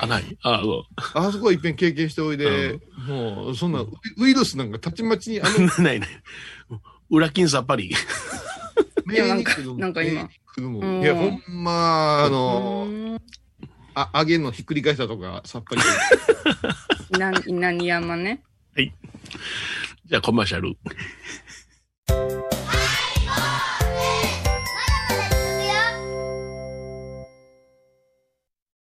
[0.00, 0.38] こあ、ない。
[0.42, 0.84] あ、そう。
[1.14, 6.08] あそこは一遍経験しておいで、もう、そんな、ウウイルスなんかたちまちに、あの、 ないない。
[7.10, 7.90] 裏金さっぱり。
[9.08, 13.22] いやなんかなんか今いや、ほんま、あの、うん
[13.94, 15.82] あ、揚げんのひっくり返したとか、さっぱり。
[17.16, 18.42] 稲稲荷山ね。
[18.76, 20.76] じゃあ、コマーシャル。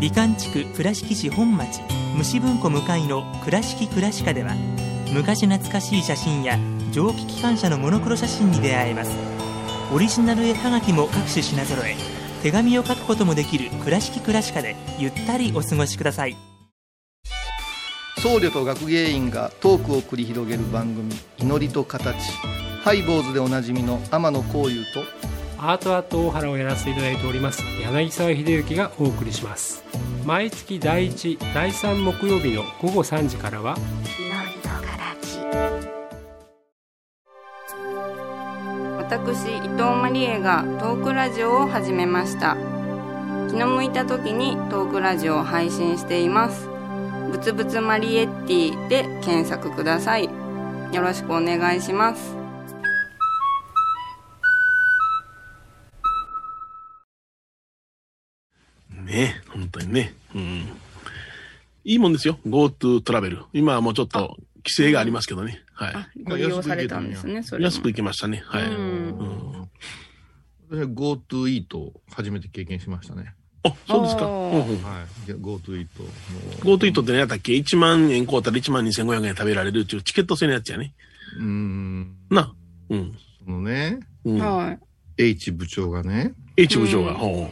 [0.00, 1.80] 美観地区倉敷市本町
[2.16, 4.54] 虫文庫向かいの「倉敷倉歯科」では
[5.12, 6.58] 昔懐かしい写真や
[6.90, 9.12] 蒸気機関車のモノクロ写真に出会えます。
[9.92, 11.94] オリジナル絵はがきも各種品揃え
[12.42, 16.36] 手紙を書くこともできる「倉敷倉歯科」でゆったりお過ごしください。
[18.18, 22.16] 僧侶と学芸員がトークを繰り広げる番組「祈りと形」
[22.82, 25.04] ハイボーズでおなじみの天野幸雄と
[25.66, 29.82] アートアート大原をやらせていただいております柳沢秀幸がお送りします。
[30.26, 33.76] 毎月第1第3木曜日の午後3時からは
[38.98, 42.56] 私伊藤マリエがトークラジオを始めました。
[43.48, 46.68] 気の向いた時にトークラジオを配信しています。
[47.30, 50.24] ぶつぶつマリエッティで検索ください。
[50.92, 52.43] よろしくお願いします。
[59.04, 60.14] ね本当にね。
[60.34, 60.68] うん。
[61.84, 62.38] いいもんですよ。
[62.46, 63.44] GoTo トラベル。
[63.52, 65.62] 今はもうちょっと規制がありますけどね。
[65.74, 65.94] はい。
[65.94, 68.42] あご利用されたんですねそれも安く行けましたね。
[68.46, 68.64] はい。
[68.64, 69.22] うんう
[69.60, 69.70] ん
[70.70, 73.34] 私は GoTo イート初めて経験しましたね。
[73.62, 74.26] あ、そうですか。
[74.26, 74.60] は
[75.28, 75.30] い。
[75.30, 76.02] GoTo イート。
[76.64, 80.94] GoTo イートって何やったっけ ?1 万円買うたら1万2500円食べられるっていうチケット制のやつやね。
[81.38, 82.16] うーん。
[82.30, 82.54] な。
[82.88, 83.12] うん。
[83.44, 84.38] そのね、うん。
[84.38, 84.78] はい
[85.16, 87.12] H 部長がね、H 部長が。
[87.12, 87.48] う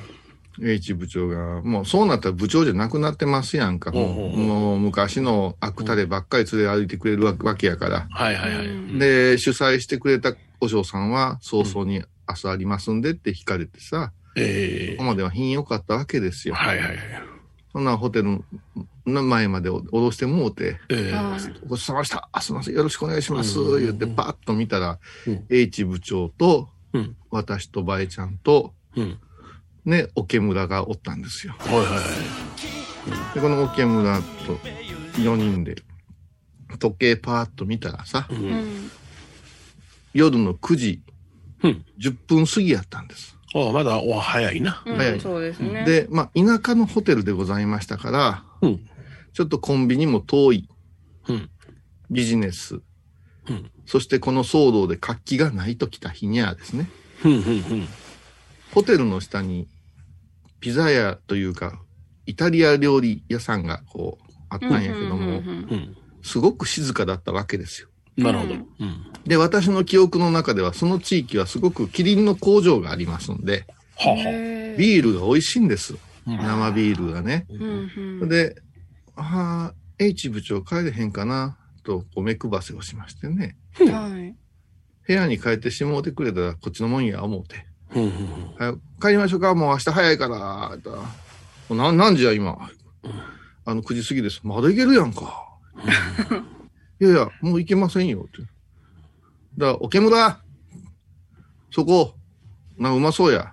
[0.62, 3.90] んほ H 部長が、もうそうなったら部長じゃなくなってますやんか。
[3.90, 7.98] ほうほうほうもう昔の悪タレばっかり連れ歩いてくれるわわけやから。
[7.98, 8.66] うはいはいはい。
[8.66, 16.54] うんで、主催してくれたお嬢さんは早々に明日ありますんでって聞かれてさ、ええここまでは品良かったわけですよ。
[16.54, 16.98] はいはいはい。
[17.72, 18.44] そんなホテル
[19.06, 22.28] の前までお降ろしてもうて、ええはいごちそうさまでした。
[22.32, 22.74] あ、すみません。
[22.74, 23.58] よろしくお願いします。
[23.58, 29.18] うんうんうん言ってパッと見たら、うん H 部長と、うん私とバエちゃんと、うん。
[29.84, 31.54] ね、桶村がおったんですよ。
[31.58, 33.34] はいはいはい。
[33.34, 34.56] で、この桶村と
[35.20, 35.76] 4人で、
[36.78, 38.34] 時計パーッと見たらさ、う。
[38.34, 38.90] うんん
[40.14, 41.02] 夜の9時
[41.62, 41.84] うん。
[41.98, 43.36] 10分過ぎやったんです。
[43.54, 44.82] おまだお早いな。
[44.86, 45.84] うん早いそうですね。
[45.84, 48.88] で、まあ、田舎のホテルでございましたから、うん
[49.34, 50.68] ちょっとコンビニも遠い、
[51.28, 51.50] うん
[52.10, 52.80] ビジネス、
[53.48, 56.90] うんそしてこの騒動で活気がないと来た日にはですね、
[57.24, 57.88] うんうんうん。
[58.72, 59.68] ホテルの下に
[60.60, 61.80] ピザ屋というか、
[62.26, 65.42] イタリア料理屋さんがこうあったんやけども。
[66.22, 67.88] すごく静かだったわけですよ。
[68.16, 68.54] なるほど。
[69.26, 73.66] で、私の記憶の中ではその地域はすごくキリンの工場がありますんで、
[74.78, 75.94] ビールが美味しいんです。
[75.94, 77.46] うん生ビールがね。
[78.28, 78.54] で、
[79.16, 83.56] ああ、H 部長帰れへんかな、とこう目配せをしましてね。
[83.78, 84.36] はい。
[85.04, 87.66] 部屋に帰ってしもうてくれたらこっちのもんや思うて。
[87.94, 87.98] あ。
[87.98, 90.76] うんうんはい、帰りましょうか、もう明日早いから、
[91.76, 92.70] な何時や今？
[93.64, 94.40] あの9時過ぎです。
[94.42, 95.48] まだ行けるやんか。
[97.00, 98.26] いやいや、もう行けませんよ。
[98.28, 98.42] って。
[98.42, 100.40] だから、おけむら、
[101.70, 102.14] そこ、
[102.78, 103.52] な、うまそうや。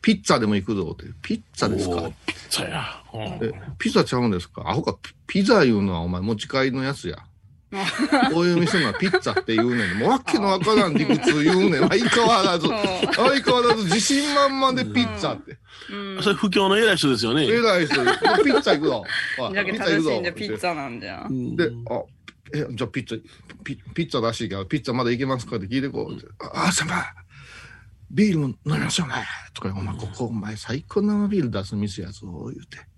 [0.00, 1.12] ピッツァでも行くぞって。
[1.22, 2.10] ピッツァですか？
[2.26, 3.02] ピッツァや。
[3.12, 4.62] うんえ、ピザちゃうんですか？
[4.68, 7.18] アホか、ピピザいうのはお前持ち帰りのやつや。
[8.32, 9.98] こういう店のはピッツァって言うねん。
[9.98, 11.88] もうわけのわからん理屈言うねん。
[11.88, 15.52] 相変わらず、相変わらず自信満々でピッツァって。
[15.52, 17.46] うんそれ不況の偉い人ですよね。
[17.46, 17.94] 偉い人、
[18.42, 19.04] ピッツァ行くぞ。
[19.52, 21.32] じゃけピッツァ行くぞピッツァなんじゃう。
[21.32, 22.02] んで、あ、
[22.54, 26.26] え、じゃあピッツァ、ピピッツァらしいから、ピッツァまだ行けますかって聞いてこうって。
[26.40, 27.04] あ、あ先輩、
[28.10, 29.14] ビールも飲みますよね。
[29.52, 32.78] とか、お前、ここ、お前、最高の生ビール出す店やぞ、言うて。
[32.78, 32.88] だか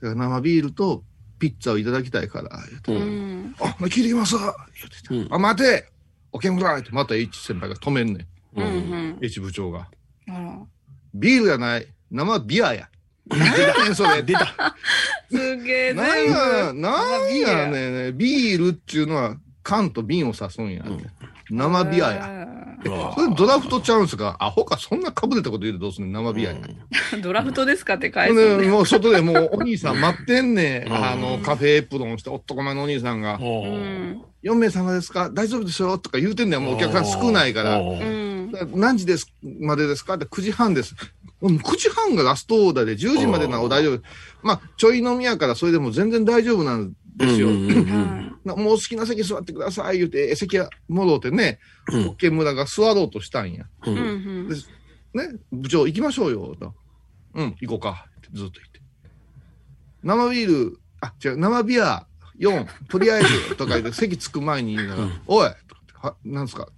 [0.00, 1.04] ら生ビールと
[1.38, 2.94] ピッツァをいただきたいから、言うて。
[2.94, 3.54] ううんん。
[3.60, 4.52] あ、聞いてきます言う
[4.90, 5.14] てて。
[5.14, 5.88] うんあ、待て
[6.32, 8.66] おけむらって、また H 先輩が止めんねうんう。
[8.66, 9.18] うんん。
[9.22, 9.88] H 部長が。
[11.14, 11.86] ビールやない。
[12.10, 12.88] 生ビアや。
[13.26, 14.22] 何やねん、それ。
[14.22, 14.74] 出た。
[15.30, 16.80] すげえ、なん全や、部。
[16.80, 18.18] なんやねん。
[18.18, 20.84] ビールっていうのは缶と瓶を指すんや。
[21.50, 22.14] 生ビアや。
[22.14, 22.48] や。
[23.14, 26.56] それドラフトちゃうんすかアホか、そんなかぶれたこと言うてどうすんねん、生ビアや。
[27.20, 28.68] ドラフトですかって返す。
[28.68, 30.86] もう外でもうお兄さん待ってんね。
[30.88, 33.38] あの、カフェエプロンして、男前のお兄さんが。
[33.40, 34.22] おーうん。
[34.44, 35.30] 4名様ですか？
[35.30, 35.98] 大丈夫でしょ？
[35.98, 36.64] とか言うてんねん。
[36.64, 37.80] もうお客さん少ないから。
[38.74, 40.14] 何時ですまでですか？
[40.14, 40.94] って9時半です。
[41.40, 44.02] もう9時半がラストオーダーで10時までなら大丈夫。
[44.42, 47.48] まあ、ちょい飲みやからそれでも全然大丈夫なんですよ。
[47.50, 51.58] もう好きな席座ってください言うて、席が戻ってね、
[51.92, 53.66] うんホッケ村が座ろうとしたんや。
[53.84, 54.48] うん。
[54.48, 54.54] ね、
[55.52, 56.54] 部長行きましょうよ。
[56.58, 56.74] と
[57.34, 58.06] うん、行こうか。
[58.18, 58.80] ってずっと言って。
[60.02, 62.06] 生ビール、あ、違う、生ビア
[62.38, 65.50] 4、とりあえず、とか言って、 席着く前に言いながら、うんおい、
[65.94, 66.68] は、なんすか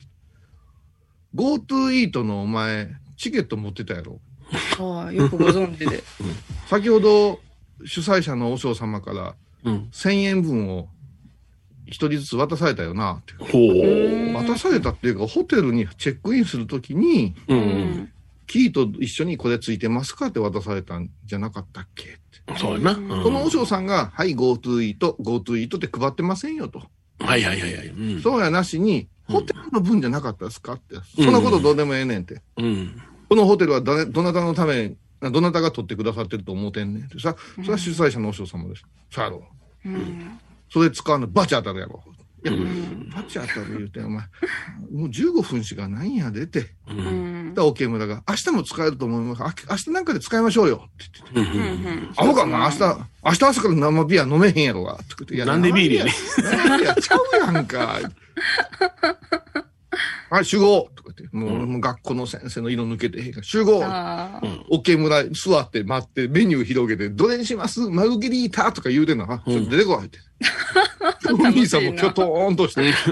[1.35, 4.20] ?GoTo イートのお前、チケット持ってたやろ
[4.79, 5.16] はい。
[5.16, 6.03] よくご存知で。
[6.66, 7.40] 先ほど、
[7.85, 9.88] 主催者の和尚様から、うん。
[9.92, 10.88] 1000円分を
[11.87, 13.35] 一人ずつ渡されたよな、って。
[14.35, 17.55] 渡されたっていうか、ホテルにチェックインするときに、う。
[17.55, 18.12] うんん。
[18.46, 22.05] キーと一緒にこれついてますかって渡されたんじゃなかったっけ？
[22.05, 22.09] っ
[22.46, 22.59] て。
[22.59, 22.92] そうやな。
[22.92, 26.83] うんの和尚さんが、はい、GoTo イート、GoTo イートって配ってませんよと。
[27.20, 27.87] はいはいはいはい。
[27.87, 28.20] うん。
[28.20, 30.96] そうやなしに、うんホテルの分じゃなかったですかって。
[31.14, 32.42] そんなことどうでもええねんって。
[32.57, 33.01] うん。
[33.29, 37.18] このホテルは誰どなたのために、どなたが取ってくださってると思うてんねんって。
[37.18, 38.85] さ、それは主催者の和尚様です。
[39.11, 39.42] さやろ。
[39.85, 39.88] う？
[39.90, 40.38] ん。
[40.72, 42.02] それ使うのバチ当たるやろ。
[42.42, 44.24] いや、んバチ当たる言うて、お前、
[44.90, 46.61] もう15分しかないんやでって。
[46.61, 46.94] う。
[46.94, 47.54] うんん。
[47.54, 49.42] だ、OK 村が、明日も使えると思います。
[49.42, 50.88] あ明日なんかで使いましょうよ。
[50.88, 51.04] って
[51.35, 51.59] 言って。
[51.59, 51.61] うん。
[51.66, 52.12] うん。
[52.16, 52.78] アホかな明日、
[53.24, 54.94] 明日朝から生ビア飲めへんやろが。
[54.94, 57.20] とか言っていやなんでビールやねん生ビアちゃう
[57.54, 57.98] やんか。
[60.30, 60.88] はい、集合
[61.33, 63.78] もう,、もう学校の先生の色抜けてへんから、集合。
[63.78, 67.80] オッケー村座って待って、メニュー広げて、どれにします？
[67.90, 69.30] マルゲリータとか言うてんの。
[69.30, 70.18] あ、ちょっと出てこいって。
[71.33, 72.92] お兄さんもキョトーンとして。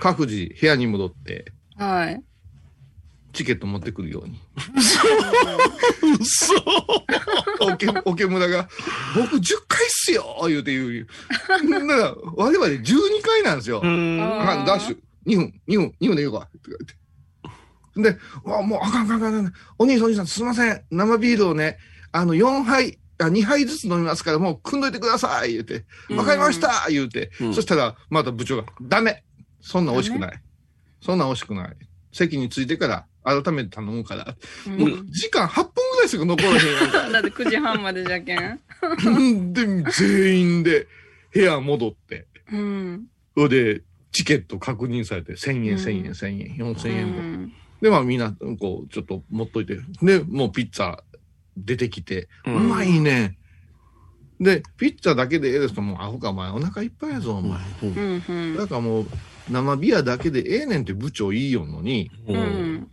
[0.00, 2.22] 各自部屋に戻って、はい。
[3.38, 4.40] チケット持ってくるように。
[6.18, 6.54] 嘘
[7.60, 8.68] おけ、おけむらが、
[9.14, 11.06] 僕10回っすよ言うて言う。
[11.70, 13.80] だから、我々12回なんですよ。
[13.80, 14.20] うん。
[14.20, 14.98] ああダッシュ。
[15.24, 16.48] 2分、2分、2分で言うか。
[16.48, 18.14] って言われて。
[18.16, 19.52] で、うわ、もうあかんあかんあかんあかん。
[19.78, 20.82] お兄さんお兄さん、すいません。
[20.90, 21.78] 生ビールをね、
[22.10, 25.84] あの、4杯、あ2杯ずつ飲みますから、もう組んどいてください言うて。
[26.10, 27.30] わかりました言うて。
[27.40, 29.22] うんそしたら、また部長が、ダメ
[29.60, 30.42] そんなん美味しくない。
[31.00, 31.76] そんなん美味しくない。
[32.12, 33.06] 席に着いてから、
[33.42, 34.36] 改めて頼むから。
[34.66, 37.12] うもう、時間8分ぐらいしか残らへん。
[37.12, 38.60] だって9時半までじゃけん。
[39.52, 40.86] で、全員で
[41.32, 43.06] 部屋戻って、うん。
[43.36, 47.24] それで、チケット確認されて、1000円、うん1000円、1000円、4000円分。
[47.24, 49.78] うんで、まあみんな、こう、ちょっと持っといて。
[50.02, 50.98] で、もうピッツァ
[51.56, 53.38] 出てきて、ううんまいね。
[54.40, 57.60] で、ピッツァだけでええですと、もうアホか、お前、お腹いっぱいやぞ、お前。
[57.82, 59.06] うんうんうんだからもう、
[59.50, 62.36] 生ビアだけでええねんって部長言いよんのに、う。
[62.36, 62.88] ん。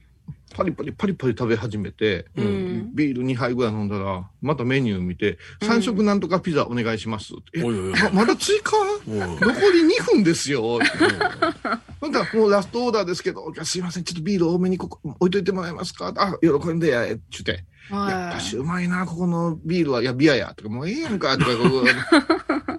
[0.56, 2.96] パリパリパリパリ食べ始めて、うん。
[2.96, 7.34] ビール2杯ぐらい飲んだら、またメニュー見て、3食なんとかピザお願いします。
[7.34, 7.60] って。
[7.60, 7.94] えおいおいおい。
[8.02, 8.72] ままだ追加？
[9.08, 9.38] うん残
[9.72, 10.62] り2分ですよ。
[10.62, 10.80] ほ
[12.08, 16.14] んだらもうラストオーダーですけど、すいません、ちょっとビール多めにここ置いといてもらえますか？
[16.16, 17.52] あ、喜んでや、え、ちゅって。
[17.92, 21.86] やっはぱしうまいな、ここのビールは、いや、ビアや、とか、もうええやんか、とか、こ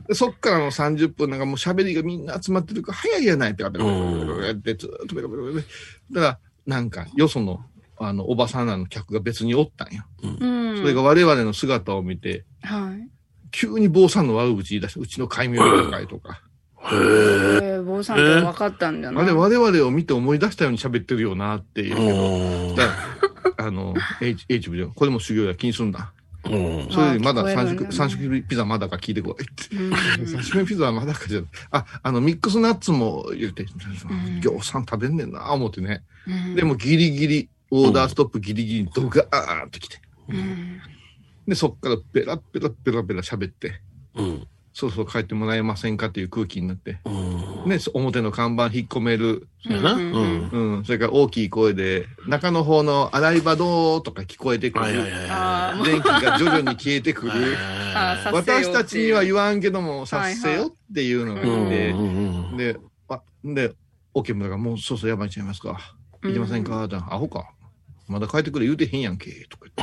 [0.15, 6.21] そっからの30分なんかもう喋りがみんな集まってるから、早いやない、ペラペラペラペラペラって、ずーっとペラペラペラ。
[6.21, 7.65] だから、なんか、よその、
[7.99, 10.05] あの、おばさんらの客が別におったんよ。
[10.23, 10.77] うん。
[10.79, 13.09] それが我々の姿を見て、はい。
[13.53, 16.43] 急に坊さんの悪口言い出して、うちの戒名の会とか。
[16.83, 19.25] えー、坊さんと分かったんじゃない？
[19.25, 22.71] あれ、我々を見て思い出したように喋ってるよなっていう。
[22.71, 22.95] うんだか
[23.59, 26.13] らあの、H、H 部長、これも修行や気にすんな。
[26.51, 29.77] うんそれよりまだ三食、あ聞こえるんだね三食ピザまだか聞いてこいって。
[29.77, 33.67] うん三食目ピザはまだかじゃあ、あの、ミックスナッツも言って、
[34.41, 36.03] ぎょうさん食べんねんな、思ってね。
[36.27, 40.01] うんでもギリギリ、オーダーストップギリギリ、ドガーンと来て。
[40.29, 40.81] うん
[41.47, 43.81] で、そっからペラペラペラペラ喋って、
[44.17, 44.47] うん。
[44.77, 46.99] そろそろ帰ってもらえませんかっていう空気になって。
[47.07, 47.71] うん。
[47.71, 49.49] ね、表の看板引っ込める。
[49.67, 50.51] そうんん。
[50.51, 50.85] うん。
[50.85, 54.85] それから大きい声で、中の方の洗い場どうとか聞こえてくる。
[55.83, 57.57] 電気が徐々に消えてくる。
[58.35, 62.77] 私たちには言わんけども、させよっていうのがうんいて、うんで、
[63.09, 63.73] あ、で、
[64.13, 65.97] オケムラがもうそうそうやばいちゃいますか。
[66.23, 67.49] 行きませんか、じゃあ、アホか。
[68.09, 69.47] まだ帰ってくれ言うてへんやんけ。
[69.49, 69.83] とか言って。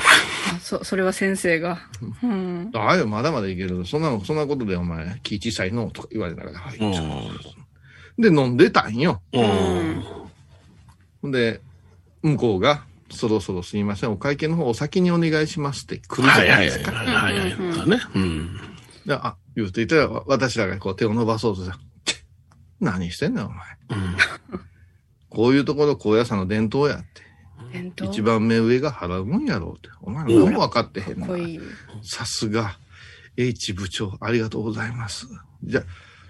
[0.55, 1.79] あ そ、それは先生が。
[2.23, 2.71] うん。
[2.73, 3.85] ああよ、まだまだいける。
[3.85, 6.77] そんなの、そんなことでお前、気小さいのとか言われながら、はい。
[6.77, 6.91] うん
[7.37, 7.55] です
[8.17, 9.21] で、飲んでたんよ。
[9.33, 10.03] うん。
[11.21, 11.61] ほんで、
[12.21, 16.91] 向こうが、そろそろすいません、お会計の方お先にお願いしますって来るじゃはいはいいなですか。
[16.91, 17.89] はいはいはい。
[17.89, 18.01] ね。
[18.15, 18.59] うん。
[19.05, 22.19] であ、言うていたら、わ私らがこう手を伸ばそうとさ、チッ
[22.79, 23.59] 何してんだよ、お前。
[25.29, 27.32] こういうところ、高野山の伝統やって。
[28.03, 29.89] 一番目上が払うもんやろうって。
[30.01, 31.59] お前何も分かってへんなかっこいい。
[32.03, 32.77] さすが、
[33.37, 35.27] H 部長、ありがとうございます。
[35.63, 35.83] じゃあ、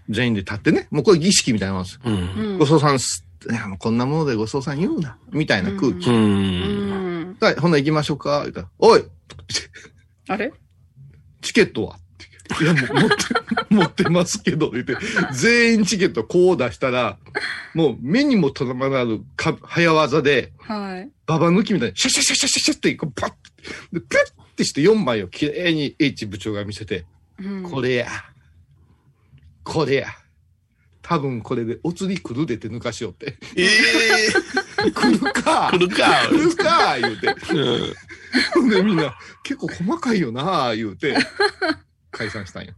[0.09, 0.87] 全員で立ってね。
[0.91, 1.99] もうこれ儀式みたいなもんです。
[2.03, 2.13] うん。
[2.13, 2.65] うんご。
[2.65, 3.25] 相んす。
[3.79, 5.17] こんなものでご相ん言うな。
[5.31, 6.09] みたいな空気。
[6.09, 6.13] う。
[6.13, 7.37] うんん。
[7.39, 8.41] はい、ほんなら行きましょうか。
[8.43, 9.03] 言ったら、おい
[10.29, 10.53] あれ？
[11.41, 11.97] チケットは？
[12.61, 13.15] いや、もう持って、
[13.69, 14.97] 持ってますけど、言って、
[15.33, 17.17] 全員チケットこう出したら、
[17.73, 21.09] もう目にもとどまらぬか早技で、はい。
[21.25, 23.29] ババ抜きみたいに、シャシャシャシャシャシャって、こうパッ
[23.93, 27.05] で、ピュッてして4枚をきれいに H 部長が見せて、
[27.39, 28.07] うんこれや。
[29.63, 30.07] これや。
[31.01, 33.37] 多分これでお釣り来るでって抜かしよって。
[33.55, 34.91] ええ。
[34.91, 36.27] 来るか来るか。
[36.29, 37.27] 来るか言うて。
[37.53, 37.93] うん。
[38.53, 41.15] ほんでみんな、結構細かいよな言うて、
[42.23, 42.73] 解散したんよ。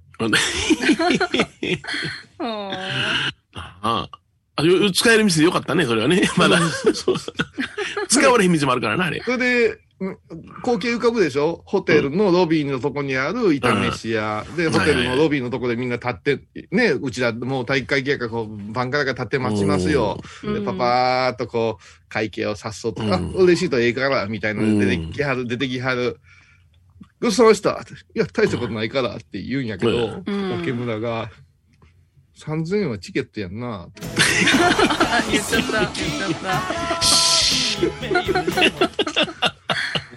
[3.53, 4.09] あ
[4.57, 6.23] あ使える店でよかったね、それはね。
[6.37, 6.59] まだ。
[8.07, 9.21] 使われへん店もあるからな、あれ。
[9.23, 10.17] それで、うん
[10.61, 11.61] 光景浮かぶでしょ？
[11.65, 14.45] ホテルのロビーのとこにある炒飯屋。
[14.57, 20.19] で、ホテルのロビーのとこでみんな立って、ね、うちらもう体育会系がこう、バンカラが立って待ちますよ。
[20.41, 26.19] で、うんパパーっとこう、会計をさっそうと、うんあ、嬉しいとええから、みたいなので出てきはる、出てきはる。
[27.25, 27.95] ごちそうさまでした。
[28.13, 31.31] いや、大したことないからって言うんやけど、うん桶村が、
[32.37, 34.01] 3000円はチケットやんなって。
[34.03, 34.05] あ。
[35.31, 35.79] 言っちゃった。
[35.79, 39.55] 言っちゃった。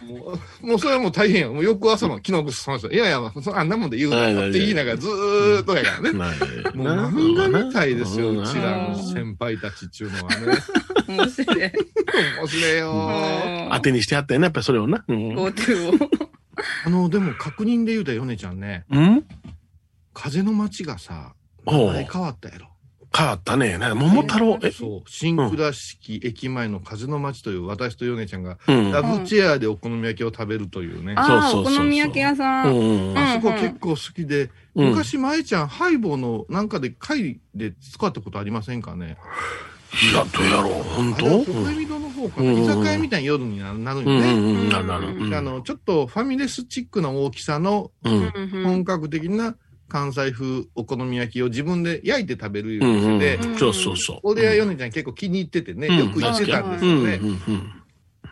[0.09, 1.49] もう、もうそれはもう大変や。
[1.49, 6.13] もう翌朝も昨日ぐその人、いやいや、そあんなもんで言うなよって言いながらずーっとやからね。
[6.75, 10.37] もう漫画みたいですよ、うちらの先輩たちっていうのはね。
[11.09, 11.57] 面白い。
[11.57, 11.73] 面
[12.49, 13.69] 白いよ。
[13.73, 15.05] 当てにしてあったよね、やっぱりそれをな。
[15.09, 15.35] うん。
[16.85, 19.25] あの、でも確認で言うたらヨネちゃんね、うん？
[20.15, 22.69] 風の街がさ、名前変わったやろ。
[23.17, 23.79] 変わったね。
[23.79, 24.71] な桃太郎、え？
[24.71, 28.93] そう、新倉敷駅前の風の街という私とヨネちゃんが、うん。
[28.93, 31.15] ラブチェアでお好み焼きを食べるというね。
[31.17, 32.65] そうそうそうお好み焼き屋さ。
[32.67, 33.19] うんん。
[33.19, 39.17] あそこ結構好きで、うん昔、舞ちゃん、ハイボーのなんかで会で使ったことありませんかね？
[39.91, 40.83] いや、どうやろう。
[40.83, 41.27] 本当？
[41.27, 44.33] あれは北海道の方かな、うん居酒屋みたいな夜になるなるよね。
[44.33, 44.69] うん。
[44.69, 48.31] なるあの、ちょっとファミレスチックな大きさのうん。
[48.65, 49.57] 本格的な
[49.89, 53.59] 関西風お好み焼きを自分で焼いて食べるよう。
[53.59, 54.21] そうそうそう。
[54.25, 56.85] 俺やヨネちゃん結構気に入っててね、うんよく行ってたんです。
[56.85, 57.21] よね。
[57.23, 57.73] うん。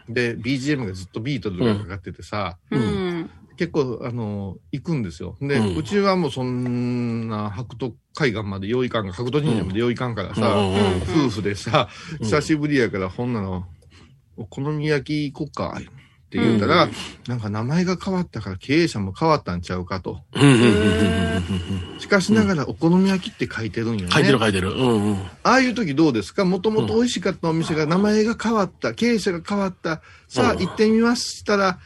[0.08, 2.80] で、BGM がずっとビートルズがかかっててさ、うん。
[3.56, 5.36] 結構、あの、行くんですよ。
[5.40, 11.88] で、うんうちはもうそんな白土海岸まで用意かんが、白土神社まで用意かんからさ、うん夫婦でさ、
[12.20, 13.64] 久しぶりやから、ほんなの、
[14.36, 15.80] お好み焼き行こっか。
[16.26, 16.88] って言ったら、
[17.28, 20.22] なんか名前が変わったから経営者も変わったんちゃうかと。
[20.34, 24.10] うんうんうんうんうんしかしながらお好み焼きって書いてるんよね。
[24.10, 24.72] 書いてる書いてる。
[24.72, 25.16] うんうん。
[25.16, 26.44] ああいう時どうですか？
[26.44, 31.78] もともと美味しかったお店が名前が変わった、経営者が変わった、さあうん行ってみましたら、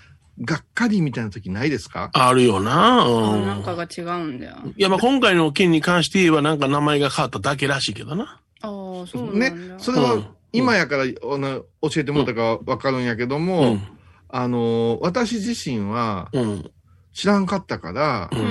[0.42, 2.10] がっかりみたいな時ないですか？
[2.12, 3.02] あるよな。
[3.02, 3.46] あうん。
[3.46, 4.56] なんかが違うんだよ。
[4.76, 8.40] いや、まあ今回の件に関して言えばなんか名前が変わっただけらしいけどな。
[8.62, 8.70] ああ、
[9.06, 10.22] そうなんねだ。、それは
[10.52, 11.06] 今やから、あ
[11.38, 13.82] の教えてもらったかわかるんやけども、うん。
[14.28, 16.70] あの、私自身はうん。
[17.12, 18.42] 知らんかったから、ううん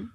[0.00, 0.10] ん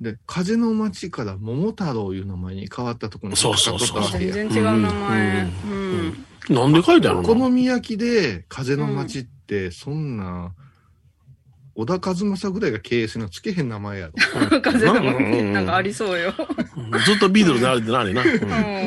[0.00, 5.42] で、風の町から桃太郎いう名前に変わったところにそうそうそうかかっとったわけや全然違う名前。
[5.42, 6.26] ううんん。
[6.48, 7.28] なんで書いてあるおの？
[7.28, 10.52] 好み焼きで風の町って、そんな、
[11.76, 14.12] 小田和正ぐらいが経営するのつけへん名前やろ。
[14.62, 16.32] 風のうんなんかありそうよ。
[17.04, 18.22] ずっとビートルズあれってなあれな。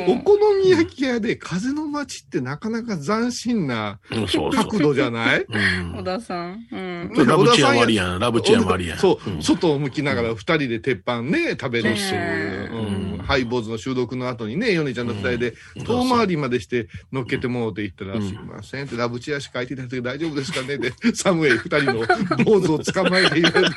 [0.08, 4.64] お好み焼き屋で風の町ってなかなか斬新なうん、そうそう。
[4.64, 5.44] 角度じゃない？
[5.48, 6.66] うん小田さん。
[6.72, 7.12] うん。
[7.26, 8.18] ラブチェアもありやん。
[8.18, 8.98] ラブチェアもありやん。
[8.98, 20.76] そう、ん外を向きながら二人で鉄板ね、食べるし、ねうんうんハイボーズの収録の後にね、ヨネちゃんの二人でうん遠回りまでして乗っけてもうて言ったら、うんすいませんって、ラブチェアしか書いてないけど大丈夫ですかね？
[20.78, 23.70] で、サムウェイ二人の坊主を捕まえて言われ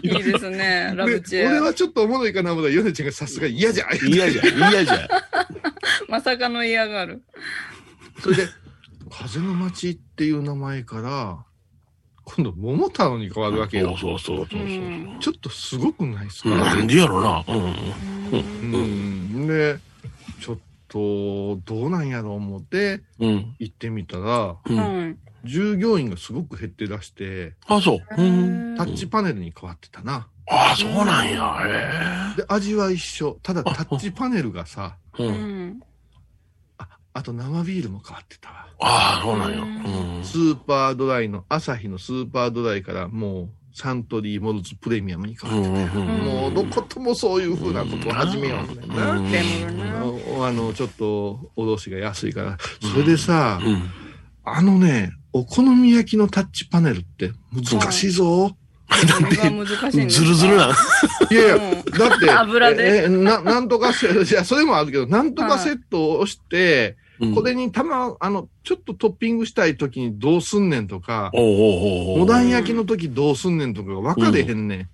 [0.00, 0.92] ていいですね。
[0.94, 1.60] ラブチで俺。
[1.60, 3.88] はちょっとおもろいかな思ったら、ヨネちゃんがさすがに嫌じゃん。
[4.12, 5.08] 嫌じゃ、嫌じゃ。
[6.08, 7.22] まさかの嫌がる。
[8.20, 8.48] それで、
[9.10, 11.38] 風の街っていう名前から、
[12.26, 13.96] 今度、桃太郎に変わるわけよ。
[13.96, 14.60] そうそうそううそう。
[14.60, 15.16] ん。
[15.20, 17.44] ちょっとすごくないですか、なんでやろな。
[17.46, 18.74] うん。
[18.74, 19.46] うん。
[19.46, 19.78] で、
[20.40, 20.58] ちょっ
[20.88, 23.54] と、どうなんやろう思って、うん。
[23.60, 24.56] 行ってみたら。
[25.44, 28.22] 従業員がすごく減ってらして、あ、そう。
[28.22, 28.74] うん。
[28.76, 30.26] タッチパネルに変わってたな。
[30.48, 31.58] あそうなんや。
[31.64, 33.38] へで、味は一緒。
[33.42, 35.24] ただ、タッチパネルがさ、え。
[35.24, 35.28] う。
[35.28, 35.80] うんん。
[37.16, 38.66] あ、あと生ビールも変わってたわ。
[38.80, 39.62] ああ、そうなんや。
[39.62, 40.24] うん。
[40.24, 45.98] スーパードライの、朝日のスーパードライからもう、サントリーモルツプレミアムに変わってた。
[45.98, 49.10] うんうんうんもう、どこともそういう風なことを始めようねんな。
[49.12, 49.70] うんでも
[50.38, 50.44] な。
[50.44, 52.58] ああの、ちょっと、おろしが安いから。
[52.80, 53.90] それでさ、うん。
[54.44, 58.56] あのね、お好み焼きのタッチパネルって難しいぞ。
[58.88, 60.76] 何が難しいんですかずるずるな。
[61.30, 74.88] いやいや、うんだって、 油でええな、なんとかセット、いや、それもあるけど、なんとかセットを押して、うんこれにたま、あの、ちょっとトッピングしたい時にどうすんねんとか、モダン焼きの時どうすんねんとかが分かれへんねん。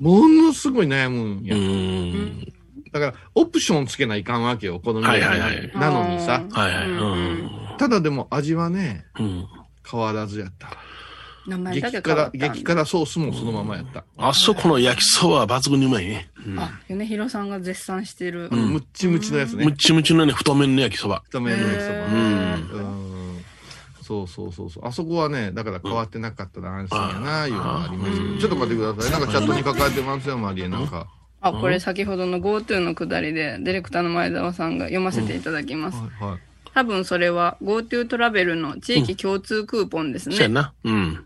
[0.00, 1.56] ものすごい悩むんや。
[1.56, 2.52] うん。
[2.92, 6.44] だから、オプションつけないかんわけよ、お好み焼きはいはいはいなのにさ。
[6.50, 6.88] はいはい。
[6.88, 7.50] うん。
[7.78, 9.46] ただでも味はね、うん。
[9.90, 10.74] 変わらずやったわ。
[11.48, 12.48] 名前だけ激辛変わっ、たんだ。
[12.54, 14.04] 激辛ソースもそのままやった。
[14.16, 16.30] あそこの焼きそばは抜群にうまいね。
[16.46, 18.48] うんあ、米広さんが絶賛してる。
[18.50, 19.74] うん、むっちむちのやつねむっ。
[19.74, 21.22] ちむちのね、太麺の焼きそば。
[21.24, 23.08] 太麺の焼きそばうん。
[24.02, 24.86] そうそうそうそう。
[24.86, 28.38] あそこはね、だから変わってなかったら安心やな、いうのがありますけど。
[28.38, 29.10] ちょっと待ってください。
[29.12, 30.68] なんかチャットに書かれてますよ、マリエ。
[30.68, 31.06] なんか。
[31.40, 35.98] あ、これ先ほどの GoTo のくだりで、ディレクターの前澤さんが読ませていただきます。
[35.98, 36.38] はいはい。
[36.74, 40.36] 多分それは GoTo トラベルの地域共通クーポンですね。
[40.36, 40.72] そうやな。
[40.84, 41.24] うん。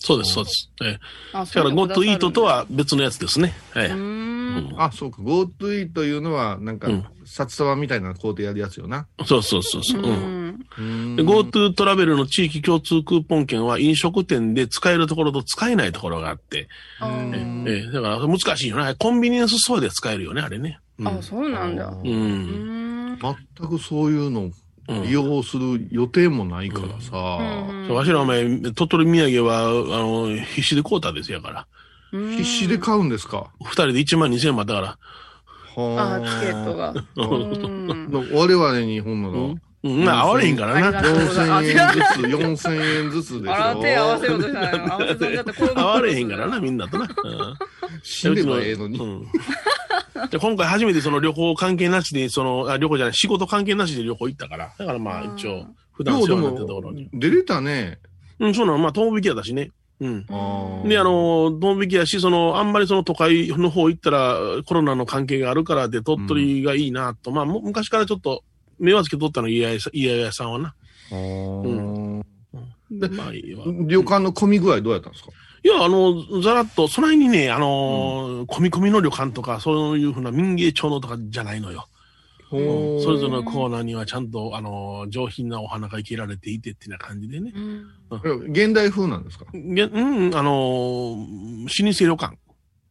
[0.00, 0.70] そうです、そうです。
[0.82, 0.98] ええ
[1.32, 3.52] あ、だから GoTo イートとは別のやつですね。
[3.72, 3.90] はうい。
[3.90, 4.74] ーん。
[4.78, 5.22] あ、そうか。
[5.22, 9.06] GoTo イーというのは、なんかうん、札束みたいな工程やるやつよな。
[9.26, 10.02] そうそうそうそう。
[10.78, 16.68] GoTo トラベルの地域共通クーポン券は飲食店で使えるところと使えないところがあって、
[17.02, 18.94] ええだから難しいよね。
[18.98, 20.78] コンビニエンスストアで使えるよね、あれね。
[20.98, 21.86] うんあ、そうなんだ。
[21.86, 22.00] う。
[22.02, 23.18] うんん。
[23.20, 24.52] 全くそういうのうん
[24.88, 27.16] 利用する予定もないからさ。
[27.16, 31.66] わしらお前、鳥取土産は、あの、必死で買うたですやから。
[32.12, 33.52] うん必死で買うんですか？
[33.62, 34.98] 二人で1万2000円もあったから。
[35.76, 36.92] はあ、チケットが。
[37.16, 38.30] うん。
[38.34, 39.34] 我々にほんなら、
[39.82, 40.88] うん、まあ、合われへんからな。
[40.88, 43.54] ありがとうございます4000円ずつ、4000円ずつでしょ。
[43.54, 44.92] あら、手合わせようとしたのよ。
[44.92, 47.04] 合わせそうになったら合われへんからな、みんなとな。
[47.04, 47.10] うん
[48.02, 48.98] 死んでばええのに。
[50.22, 54.72] うんで今回初めてその旅行関係なしで、その、あ旅行じゃない、仕事関係なしで旅行行ったから。
[54.78, 57.98] だからまあ一応、普段世話になってるところもに。、出れたね。
[58.38, 59.70] うん、そうなの、まあ、友引きやったしね。
[60.00, 60.24] うん。
[60.88, 68.42] で、あ、の、友引きやし、その、あんまりその都会の方行ったら、コロナの関係があるからで、鳥取がいいなと、まあ、も昔からちょっと、
[68.78, 70.74] 目はつけとったの、家屋さん家屋さんはな。
[71.10, 72.22] あー
[72.90, 73.64] で、まあいいわ。
[73.86, 75.30] 旅館の混み具合どうやったんですか？
[75.62, 81.86] いや、あの、ざらっと、そないにね、あの、込み込みの旅館とか、そういうふうな民芸町のとかじゃないのよ。
[82.50, 87.52] それぞれのコーナーにはちゃんと、あの、上品なお花が生けられていてってな感じでね。
[88.24, 89.44] え現代風なんですか？
[89.54, 92.36] げうん、あの、老舗旅館。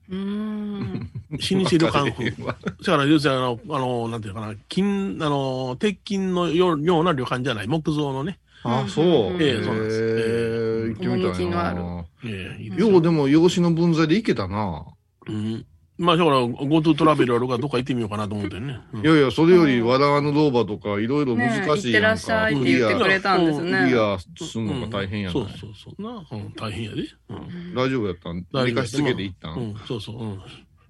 [0.10, 1.10] うーん。
[1.32, 2.32] 老舗旅館風。
[2.48, 8.40] だから、要するにあの、あの、なんていうかな、金、あの、鉄筋のようような旅館じゃない、木造のね。
[8.64, 9.06] あ、そう。
[9.42, 12.06] ええそうなんですええ行ってみたい趣のあるな。
[12.26, 14.86] ええいいですよようでも、養子の分際で行けたな。
[15.28, 15.66] うん。
[16.00, 18.80] まあ、だから、GoTo トラベルあるからどっか行ってみようかなと思ってね。
[18.94, 21.76] うんいやいや、それより、和田の老婆とか、いろいろ難しいやんか。
[21.76, 26.26] ね行ってらっしゃいって言ってくれたんですねクリアすんのが大変やなそうそうそうな。
[26.32, 27.04] うん、大変やで。
[27.30, 27.76] うん。
[27.76, 30.16] 大丈夫やったん寝かしつけて行ったうんん、そうそう。
[30.16, 30.42] うん。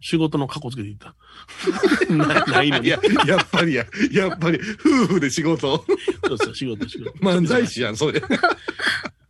[0.02, 1.16] 仕事の過去つけていった。
[2.14, 2.88] なないのに。
[2.88, 5.86] いや、やっぱりや、やっぱり、夫婦で仕事。
[6.28, 7.12] そうそう、仕事、仕事。
[7.20, 8.22] 漫才師やん、それ。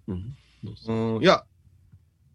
[0.07, 0.23] うん。
[0.63, 1.43] どうぞうん、いや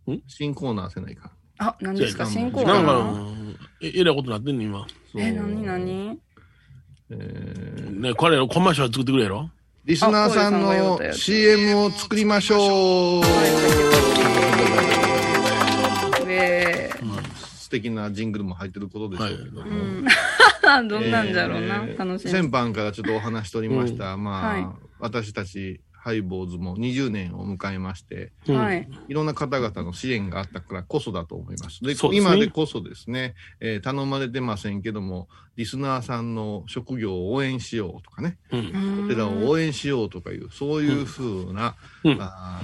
[0.09, 1.31] ん、新コーナーせないか。
[1.59, 2.27] あ、何ですか？
[2.27, 4.81] 新コーナなんかー、え、えらいことなってんねん、今？
[5.13, 6.19] そうえ、何何？
[7.11, 9.51] えーね、彼のコマーシャル作ってくれやろ？
[9.85, 13.25] リスナーさんの CM を作りましょう。
[16.27, 17.14] え素
[17.75, 19.67] 敵なジングルも入ってることでしょうけども。
[19.67, 21.85] ー、 どんなんじゃろうな。
[21.87, 22.31] えー楽しみ。
[22.31, 24.17] 先般からちょっとお話しておりました。
[24.17, 24.67] まあ、はい
[25.01, 28.89] 私たちハイボーズも20年を迎えまして、うんはい。
[29.09, 31.81] いろんな方々の支援があったからこそだと思います。
[31.81, 39.09] で、ですね今でこそですね、えー頼まれてませんけども、リスナーさんの職業を応援しようとかね、うん。
[39.09, 42.61] こちらを応援しようとかいう、そういうふうな、うんあ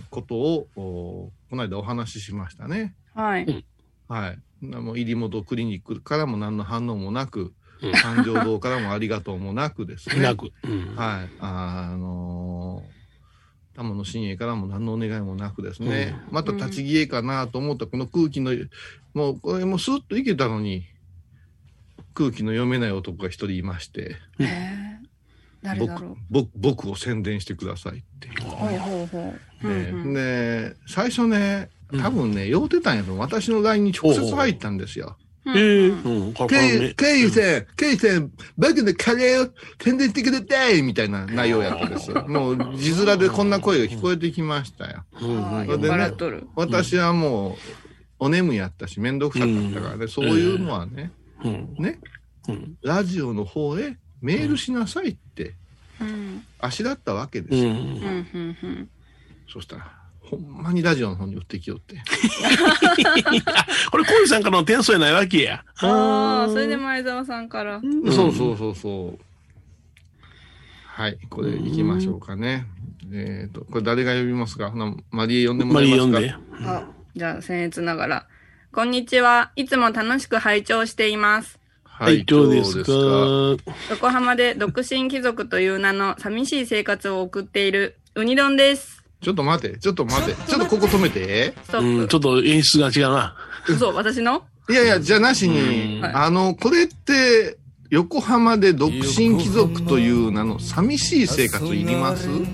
[0.00, 2.94] ーことを、おこの間お話ししましたね。
[3.14, 3.64] はい。
[4.08, 4.38] はい。
[4.62, 7.52] なもう入本クリニックからも何の反応もなく、うん
[7.94, 10.16] 三条堂からもありがとうもなくですね。
[10.24, 10.50] なく。
[10.64, 10.96] うん。
[10.96, 11.30] はい。
[11.40, 18.52] あのー、玉野新栄からも何のお願いもなくですね、また立ち消えかなと思ったこの空気の、
[19.12, 20.86] もうこれもうスッといけたのに、
[22.14, 25.06] 空気の読めない男が一人いまして、えー、
[25.60, 26.16] 誰だ僕ろう。
[26.30, 28.30] 僕僕を宣伝してくださいって。
[30.14, 35.16] で、最初ね、多分ね、酔うてたんやと私の LINE に直接入ったんですよ。
[35.54, 36.34] ええうん。
[36.34, 36.94] かっこいいケイ、ね。
[36.96, 42.26] ケイさん、ケイさん、僕のカレーを宣伝してくれてみたいな内容やったんですよ。
[42.28, 45.04] もう、字面でこんな声が聞こえてきましたよ。
[45.20, 46.48] うんうんあー酔っ払っとる。
[46.56, 47.56] 私はもう、
[48.18, 51.12] お眠やったし、めんどくさかったからね、そういうのはね、
[51.44, 51.74] うん。
[51.78, 52.00] ね、
[52.48, 52.74] うん。
[52.82, 55.56] ラジオの方へメールしなさいって、
[56.00, 56.42] うん。
[56.58, 57.70] あしらったわけですよ。
[57.70, 57.76] うん。
[57.76, 57.82] うん。
[57.82, 58.56] うん。
[58.62, 58.88] うん。
[59.48, 59.95] そしたら、
[60.28, 61.96] ほんまにラジオの方に打ってきよって。
[63.90, 65.64] これ、小西さんからの転送やないわけや。
[65.80, 67.80] ああ、それで前澤さんから。
[68.12, 69.24] そうそうそうそう。
[70.84, 72.66] はい、これ行きましょうかね。
[73.12, 74.72] えっ、と、これ誰が呼びますか？
[74.74, 76.18] なマリエ呼んでもマらえますか？
[76.20, 76.68] リー読んで。
[76.68, 78.26] あ、じゃあ、僭越ながら。
[78.72, 79.52] こんにちは。
[79.54, 81.58] いつも楽しく拝聴しています。
[81.84, 82.90] はい、今日ですか？
[83.90, 89.04] 横浜で独身貴族という名の寂しい生活を送っているウニ丼です。
[89.26, 90.34] ちょっと待って、ちょっと待って。
[90.48, 91.52] ちょっとここ止めて。
[91.72, 93.34] うん、ッちょっと演出が違うな。
[93.64, 93.72] プ。
[93.72, 94.44] 嘘、私の？
[94.70, 97.58] いやいや、じゃなしに、うんあの、これって、
[97.90, 102.28] 横浜で独身貴族という名の寂しい生活いります？
[102.28, 102.46] うん。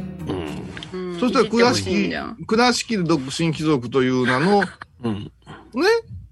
[0.94, 2.10] うんそしたら倉敷
[2.46, 4.68] 倉敷で独身貴族という名の、ね、
[5.04, 5.30] うん。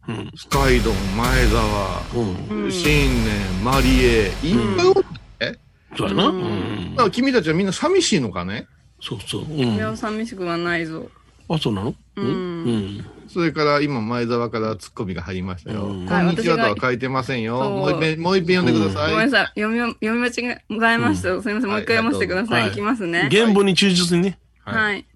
[0.08, 0.30] うん。
[0.38, 2.02] スカイドン、前澤、
[2.50, 2.72] うん。
[2.72, 4.94] 新年、マリエ、いっぱいおっ
[5.38, 5.58] て、
[5.98, 6.24] そうやな。
[6.24, 7.02] だか。
[7.04, 8.66] ら君たちはみんな寂しいのかね？
[9.00, 9.42] そうそう。
[9.50, 9.76] ういん。
[9.76, 11.08] や、寂しくはないぞ。
[11.48, 11.94] あ、そうなの？
[12.16, 13.06] うんうん。
[13.28, 15.86] それから今前澤からツッコミが入りましたよ。
[15.86, 17.58] うんこんにちはとは書いてませんよ。
[17.62, 19.12] そうもう一遍、もう一遍読んでください。
[19.12, 19.60] ごめんなさい。
[19.60, 21.40] 読み、読み間違えました。
[21.40, 21.70] すみません。
[21.70, 22.62] もう一回読ませてください。
[22.62, 23.28] はいいきますね。
[23.30, 24.38] 原文に忠実にね。
[24.64, 25.06] はい。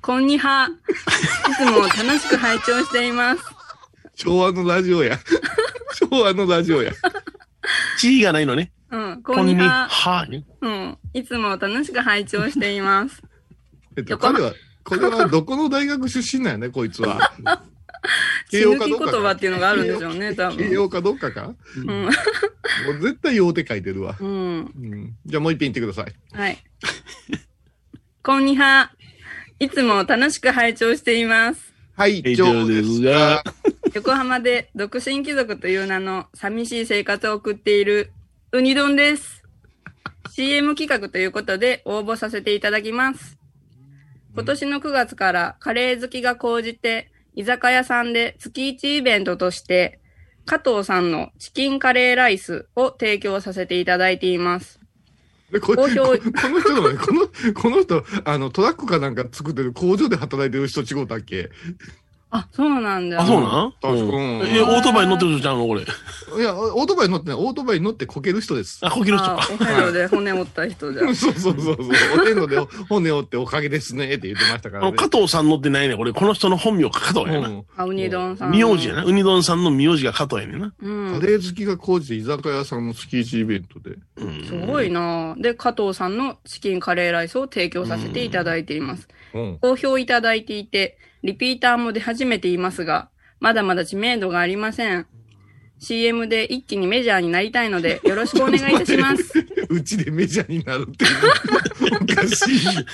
[0.00, 0.68] こんには。
[0.68, 3.42] いつも楽しく拝聴しています。
[4.14, 5.18] 昭和のラジオや。
[5.94, 6.92] 昭和のラジオや。
[7.98, 8.72] 地位がないのね。
[8.90, 9.22] うん。
[9.22, 9.88] こんには。
[9.88, 10.44] はね。
[10.62, 10.98] うん。
[11.12, 13.22] いつも楽しく拝聴しています。
[13.96, 17.32] えっと、彼は、これはどこの大学出身なんやね、こいつは。
[18.50, 20.56] 死ぬ気言葉っていうのがあるんでしょうね、 多分。
[20.56, 21.54] 慶応かどっかか？
[21.76, 21.86] うん。
[21.86, 22.12] もう
[23.00, 24.16] 絶対用手書いてるわ。
[24.18, 24.28] うん。
[24.28, 25.16] うん。
[25.26, 26.14] じゃあもう一遍言ってください。
[26.32, 26.58] はい。
[28.22, 28.92] こんには。
[29.58, 31.74] いつも楽しく拝聴しています。
[31.96, 33.42] はい、以以上ですが。
[33.94, 38.12] 横浜で独身貴族という名の寂しい生活を送っている
[38.50, 39.42] ウニ丼です。
[40.30, 43.36] CM 企画ということで応募させていただきます。
[44.34, 50.00] 今年の9月からカレー好きが高じて居酒屋さんで月1イベントとして
[50.46, 54.80] 加藤さんのチキンカレーライスを提供させていただいています。
[55.52, 56.02] でこここの人
[56.74, 61.50] のね、この、この人、あの、トラックかなんか作ってる工場で働いてる人違うたっけ？
[62.30, 63.22] あ、そうなんだ。
[63.22, 63.72] あ、そうなん？
[63.72, 65.80] 確かうんうんえ、オートバイ乗ってる人ちゃうのこれ？
[65.80, 65.84] い
[66.44, 68.80] や、オートバイ乗ってない、オートバイ乗ってこける人です。
[68.82, 69.48] あ、こける人あか。
[69.54, 71.02] お遍路で骨折った人じゃ。
[71.14, 71.76] そうそうそうそう。
[72.20, 72.58] お遍路で
[72.88, 74.88] 骨折っておかげですねって言ってましたからね。
[74.88, 75.96] あの加藤さん乗ってないね。
[75.96, 77.48] これ、この人の本名が加藤やな。
[77.48, 78.50] うんあ、ウニ丼さん。
[78.50, 79.04] 名字やな。
[79.04, 80.74] ウニ丼さんの名字が加藤やねんな。
[80.82, 81.26] うんカ。
[81.26, 83.96] レー好きが高じて居酒屋さんの月一イベントで。
[84.16, 89.08] うんすごいなで、加藤さんのチキンカレーライスを提供させていただいています。
[89.32, 89.58] うん。
[89.60, 93.08] 好評いただいていて、リピーターも出始めていますが、
[93.40, 95.06] まだまだ知名度がありません。
[95.80, 99.32] CM で一気にメジャーになりたいので、よろしくお願いいたします。
[99.70, 102.86] うちでメジャーになるっていうのおかしい。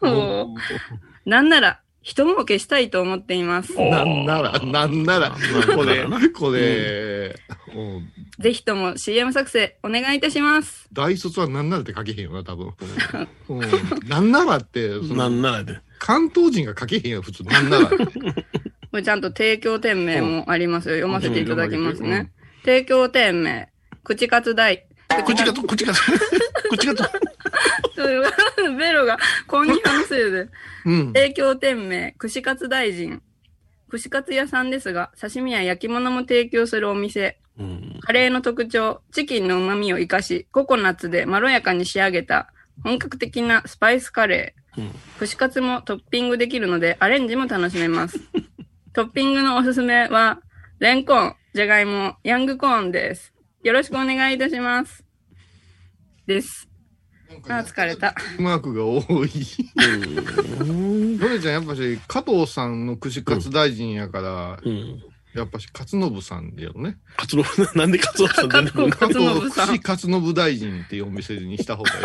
[0.00, 3.74] ほうなんなら、一儲けしたいと思っています。
[3.76, 5.36] なんなら、なんなら、
[5.74, 7.34] これ、これ、
[7.74, 10.88] うんぜひとも CM 作成お願いいたします。
[10.92, 12.72] 大卒はなんならって書けへんよな、多分。
[13.48, 15.80] うんなんならって、そのなんならで。
[15.98, 17.42] 関東人が書けへんよ、普通。
[17.44, 17.90] なんなら。
[18.90, 20.94] これちゃんと提供店名もありますよ。
[20.96, 22.30] 読ませていただきますうんね。
[22.64, 23.68] 提供店名、
[24.04, 24.86] 口カツ大。
[25.24, 26.00] 口がと、口がと、
[26.76, 27.10] 口がと。
[28.78, 30.48] ベロが、こんにゃのせいで。
[30.84, 31.06] うん。
[31.12, 33.22] 提供店名、串カツ大臣。
[33.88, 37.38] 串カツ屋さんですが、刺身や焼き物も提供するお店。
[37.58, 42.52] うんカレーの特徴、チキンの旨味を活かし、ココナッツでまろやかに仕上げた
[42.84, 44.65] 本格的なスパイスカレー。
[44.78, 48.20] うん串カツもトッピングできるので、アレンジも楽しめます。
[48.92, 50.40] トッピングのおすすめは、
[50.78, 53.32] レンコン、じゃがいも、ヤングコーンです。
[53.62, 55.04] よろしくお願いいたします。
[56.26, 56.68] です。
[57.48, 58.14] あ、疲れた。
[58.38, 59.30] マークが多い。
[61.18, 65.02] ヨネちゃん、やっぱし、加藤さんの串カツ大臣やから、うん。
[65.36, 66.98] やっぱし、 勝信さんやろね。
[67.16, 72.00] カツノブ、なんでカツノブさん出てくるの勝信さん串勝信大臣っていうお店にした方がいいん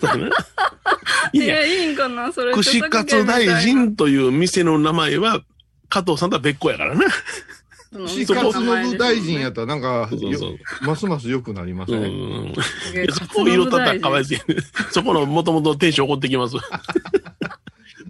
[0.00, 0.30] じゃない？
[1.32, 2.32] いや、いや、いいんかな？
[2.32, 2.52] それ。
[2.54, 5.42] 串カツ大臣という店の名前は、
[5.88, 7.04] 加藤さんとは別個やからな。
[7.92, 10.08] 串勝信大臣やったら、なんか、
[10.82, 12.54] ますます良くなりますうね。
[13.10, 14.34] そこを色たったらかわいそ。
[14.92, 16.54] そこのもともとテンション怒ってきます。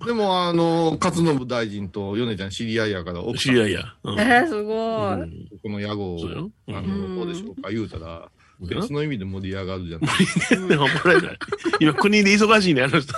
[0.06, 3.94] でも、あの、勝信大臣と米ちゃん知り合いやから、知り合いや。
[4.02, 5.20] うんえー、すごい。
[5.20, 8.30] うんこの屋号を、そうようんあの、どうでしょうか、言うたら、
[8.60, 10.68] 別の意味で盛り上がるじゃない。
[10.68, 11.38] でも怒られない。
[11.80, 13.14] 今国で忙しいね、あの人。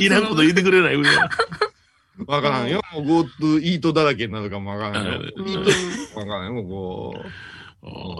[0.00, 0.96] いらんこと言ってくれない。
[2.26, 2.80] わからんよ。
[2.92, 5.20] もう GoTo イートだらけになるかもわからんよ。
[5.36, 6.62] うんイートわからんよ。
[6.62, 7.24] もうこ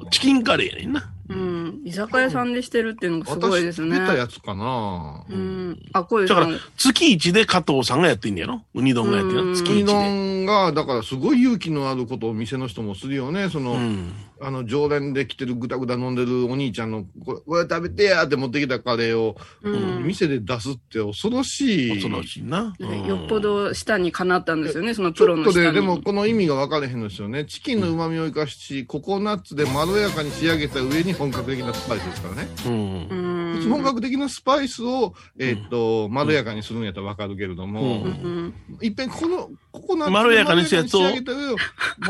[0.02, 0.10] う。
[0.10, 1.13] チキンカレーやねんな。
[1.28, 1.82] うん。
[1.84, 3.96] 居酒屋さんでしてるっていうのがすごいですね。
[3.96, 5.82] 私出たやつかなうん。
[5.92, 8.62] あ、こういうだから、月一で加藤さんがやってんねやろ？
[8.74, 9.92] ウニ丼がやっての月一で。
[9.92, 13.48] 丼が、だからすごい勇気のあることを店の人もするよね。
[13.48, 14.12] その、うん。
[14.40, 21.90] あの、常連で来てるぐだぐだ飲んでるお兄ちゃんの、これ、これ食べてやって持ってきたカレーを、うん店で出すって恐ろしい。
[21.94, 22.74] 恐ろしいな。
[22.78, 25.66] うんよっぽど下にかなったんですよね、そのちプロの下に。
[25.66, 27.44] ょっとで、でもこの意味が分からへんのですよね。
[27.46, 32.48] チキンの旨味を生かし、ココナッツでまろやかに仕上げた上に本格的なスパイスですからね。
[32.66, 32.72] うん
[33.10, 33.14] う。
[33.14, 33.33] ん。
[33.68, 38.54] 本格的なスパイスを、えーっと、まろやかにするんやったら分かるけれども、うんうん。
[38.82, 41.00] いっぺんこの、ココナッツまろやかにしたやつを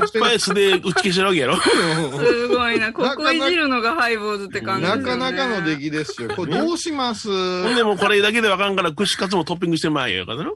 [0.07, 2.93] スパイスで打ち消してるわけやろ すごいな。
[2.93, 5.25] ここいじるのがハイボーズって感じですなよね。
[5.25, 6.31] かなかの出来ですよ。
[6.37, 7.29] これどうします？
[7.29, 10.51] ほんでもうこれだけでわかんから串カツもトッピングしてまえよからな。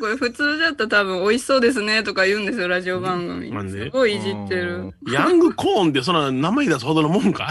[0.00, 3.50] これ普通だったら多分美味しそうですねとか言うんですよ、ラジオ番組。
[3.50, 3.84] なんで？
[3.84, 4.94] すごいいじってる。
[5.12, 7.48] ヤングコーンってそんな名前出すほどのもんか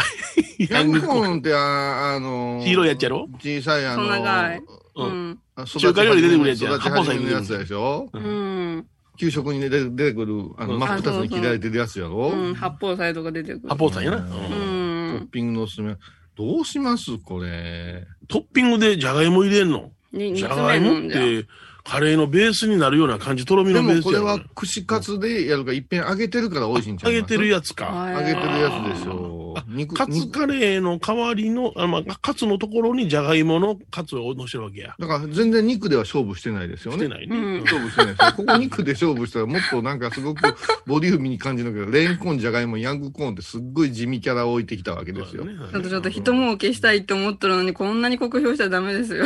[0.69, 3.27] ヤングコーンって、ああの黄色いやつやろ？
[3.39, 4.59] 小さいあの、細長い。
[4.59, 8.09] ううん中華料理出てくるやつや育ち始めのやつでしょ？
[8.13, 8.87] うん。
[9.17, 12.29] 給食に出て出てくる、あの、うん真っ二つに切られてるやつやろ？
[12.29, 12.53] うん。
[12.53, 13.69] 八宝菜とか出てくる。
[13.69, 14.17] 八宝菜やな。
[14.17, 15.27] うトッん。
[15.29, 15.95] ピングのおすすめ。
[16.37, 18.05] どうしますこれ？
[18.27, 19.91] トッピングでじゃがいも入れんの？
[20.13, 21.11] じゃがいもっ。
[21.11, 21.45] て
[21.85, 24.39] カレーのベースになるような感じ、とろみでのベーもこれは。
[24.55, 28.11] 串カツでやるから、いっぺん揚げてるから美味しいんちゃいます揚げてるやつか。
[28.11, 29.71] 揚げてるやつでしょう。
[29.71, 34.95] 肉、カツ肉カレーの代わりの、あまあ、カツのところにじゃがいものカツを乗せるわけや。
[34.97, 36.97] だから全然肉では勝負してないですよね。
[36.97, 37.37] してないね。
[37.37, 38.33] うん勝負してないですよ。
[38.35, 40.41] ここ肉で勝負したらもっとなんかすごく
[40.87, 45.45] ボリューミーに感じるけど、レンコン、じゃがいも、ヤングコーンってすっごい地味キャラを置いてきたわけですよ。
[45.45, 49.25] ねちょっとちょっと人儲けしたいって思ってるのにこんなに酷評したらダメですよ。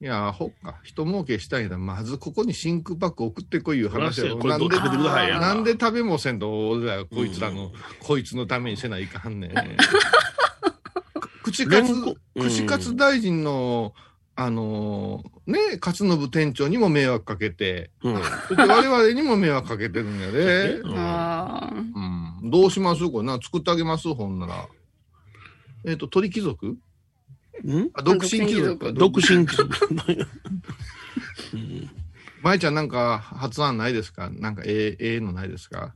[0.00, 0.76] いや、ほっか。
[0.84, 1.76] 人儲けしたいな。
[1.76, 9.52] まずここに真空パック送ってこいいう話やなんで、なんで食べもせんと、俺らこいつらの、こいつのためにせないかんねん。
[11.42, 13.92] 口カツレンコン、うん串カツ大臣の、
[14.36, 18.16] あのーね、勝信店長にも迷惑かけて、うん。
[18.18, 20.74] そして我々にも迷惑かけてるんやで。
[20.78, 21.74] うんああ。
[22.42, 22.50] うん。
[22.50, 23.08] どうします？
[23.10, 24.14] これな、作ってあげます？
[24.14, 24.68] ほんなら。
[25.84, 26.68] えっ、と、鳥貴族？
[26.68, 26.76] う
[28.04, 28.92] 独身貴族か。
[28.92, 29.68] 独身貴族。
[31.54, 31.90] うん
[32.42, 34.30] 舞ちゃんなんか発案ないですか？
[34.30, 35.94] なんかええ、ええのないですか？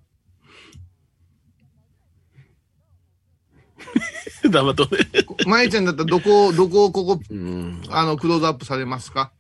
[4.51, 4.99] 黙っとね。
[5.47, 7.81] 舞ちゃんだったらどこ、どこをここ、うん。
[7.91, 9.33] あの、クローズアップされますか？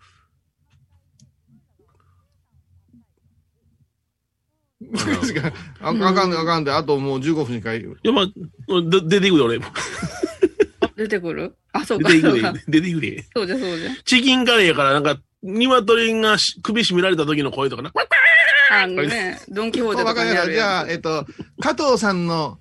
[5.80, 8.26] ああかんであかんで、あともう15分しかいいや、まあ、
[8.90, 9.58] で出ていくよ、俺。
[11.02, 11.54] 出てくる？
[11.72, 12.10] あ、そう出か。
[12.10, 12.60] ていくでそうか。
[12.68, 13.24] 出ていくで。
[13.34, 13.90] そうじゃそうじゃ。
[14.04, 17.92] チキンカレーやから、なんか、鶏がし首絞められた時の声とかな。
[18.70, 21.26] あのね、ドンキホーテとわかにあるじゃあ、やえっと、
[21.60, 22.58] 加藤さんの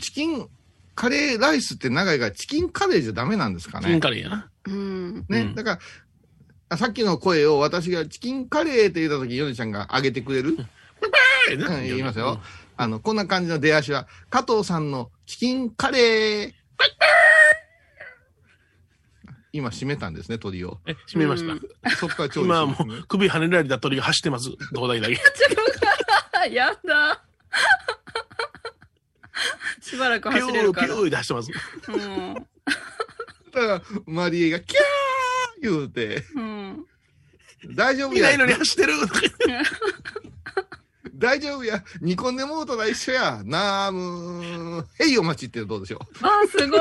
[0.00, 0.48] チキン
[0.94, 4.00] カレーライスって長いからチキンカレーじゃダメなんですかチキンね。
[4.00, 4.50] カレーやな。
[4.64, 4.70] つ。
[4.70, 5.14] うん。
[5.28, 5.78] ね、うんだから、
[6.70, 10.50] あさっきの声を私がチキンカレーって言った時、ヨネちゃんが上げてくれる？
[10.50, 10.66] うん
[11.82, 12.40] 言いますよ。
[12.76, 16.52] あの、こんな感じの出足は、加藤さんのチキンカレー。
[19.52, 20.78] 今閉めたんですね、鳥を。
[20.86, 21.90] え、閉めましうんた。
[21.96, 24.50] そこから調理今はもう、首跳ねられた鳥が走ってます。
[24.74, 25.20] 東大だけ。
[26.54, 27.22] やだ。
[29.80, 30.88] しばらくピューピ走れるから。
[30.88, 31.90] ューで走ってます。
[31.90, 32.34] うん。
[32.34, 32.46] だか
[33.66, 34.82] ら、マリエがキャー
[35.62, 36.86] 言うて、うん。
[37.74, 38.38] 大丈夫や見ない。
[38.38, 39.20] のに走ってるとか
[41.22, 41.84] 大丈夫や。
[42.00, 43.40] 煮込んでもうとら一緒や。
[43.44, 45.04] なーむー。
[45.04, 46.26] へいお待ちってどうでしょう。
[46.26, 46.76] あ、すご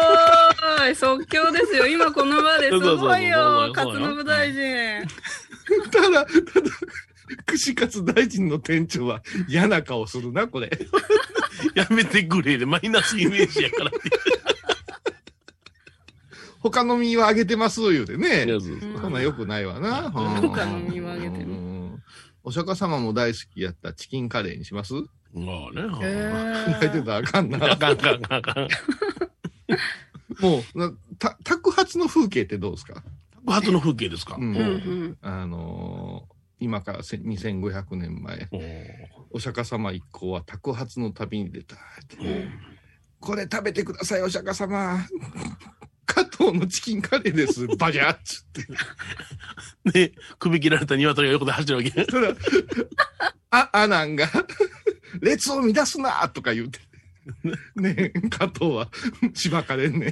[0.89, 1.86] い即興ですよ。
[1.86, 3.72] 今この場ですごいよ。
[3.76, 5.08] 勝信大臣。
[5.92, 6.26] ただ、ただ、
[7.46, 10.72] 串カツ大臣の店長は嫌な顔するな、これ。
[11.76, 14.00] やめてくれで、マイナスイメージやからって。
[16.62, 18.48] 他の身はあげてます、言うてね。
[19.02, 20.06] そんなんよくないわな。
[20.06, 20.12] うん
[20.50, 21.01] 他の身
[22.52, 24.93] お釈迦様も大好きやったチキンカレーにします？
[25.34, 25.99] まあね。
[26.04, 27.58] え泣いてたらあかんな。
[27.72, 28.68] あかんあかんあかんあかん。
[30.43, 33.04] もう、なた宅発の風景ってどうですか？
[33.47, 34.36] 初の風景ですか？
[34.36, 34.64] うんうんう
[35.08, 35.18] ん。
[35.22, 36.32] あのー
[36.64, 38.47] 今からせ2500年前、
[39.32, 42.49] お釈迦様一行は宅発の旅に出たって。
[43.20, 44.99] これ食べてください、お釈迦様。
[46.42, 47.68] 加藤のチキンカレーです。
[47.78, 48.46] バジャーっつっ
[49.84, 49.92] て。
[49.92, 52.06] で、首切られた鶏が横で走るわけ。
[52.10, 52.36] そら、
[53.52, 54.28] あ、アナンが、
[55.22, 56.80] 列を乱すなとか言うて。
[57.76, 58.89] ねえ、加藤は、
[59.36, 60.12] しばかれんねん。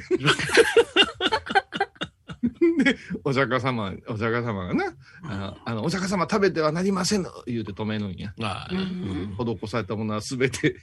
[2.84, 8.34] で、お釈迦様、お釈迦様がな、あの、あのお釈迦様食べてはなりませんの言うて止めるんや。
[8.42, 10.76] ああ、うん施されたものはすべて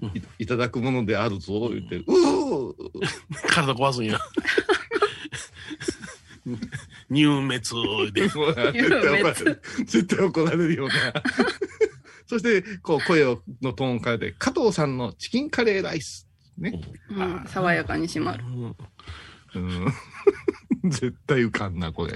[0.00, 2.74] うんいいただくものであるぞ、言って、うー
[3.48, 4.18] 体壊すんや。
[7.10, 8.28] 入滅で。
[8.28, 9.62] 絶対怒られる。
[9.84, 10.94] 絶対怒られるよな。
[12.26, 16.28] そして、こう、声を、のトーン変えて、加藤さんのチキンカレーライス。
[16.58, 16.80] ね。
[17.10, 17.44] うん。
[17.46, 18.44] 爽やかに締まる。
[19.54, 19.86] うん。
[20.90, 22.12] 絶対浮かんな、これ。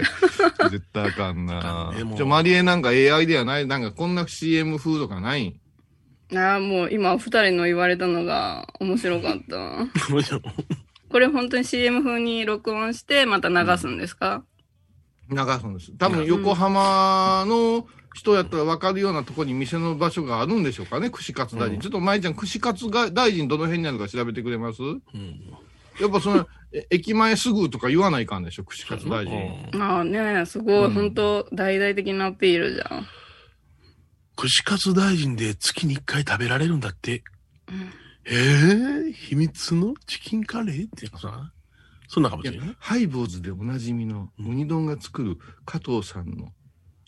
[0.69, 3.67] 絶対あかんなじゃあ、マリエなんか AI ではない？
[3.67, 5.59] なんかこんな CM 風とかない？
[6.33, 10.11] ああ、もう今二人の言われたのが面白かった。
[10.11, 10.41] もちろん
[11.09, 14.43] これ本当に CM 風に録音してまた流すんですか、
[15.29, 15.91] 流すんです。
[15.97, 21.75] 多分、横浜の人やったら分かるようなところに店の場所があるんでしょうかね、串カツ大臣。
[21.75, 24.81] うんちょっと舞ちゃん、串カツが大臣どの辺にあるか調べてくれます？
[24.81, 24.99] うん
[25.99, 29.33] やっぱその、え駅前すぐとか言わないかんでしょ、串カツ大臣。
[29.73, 33.07] うんああねすごい、うん本当大々的なアピールじゃん。
[34.35, 37.23] 串カツ大臣で月に一回食べられるんだって。
[37.69, 37.93] うん
[38.27, 41.51] えー、秘密のチキンカレーっていうかさ、
[42.07, 42.75] そんなかもしれないね。
[42.79, 46.51] ハイボーズでおなじみのウニ丼が作る加藤さんの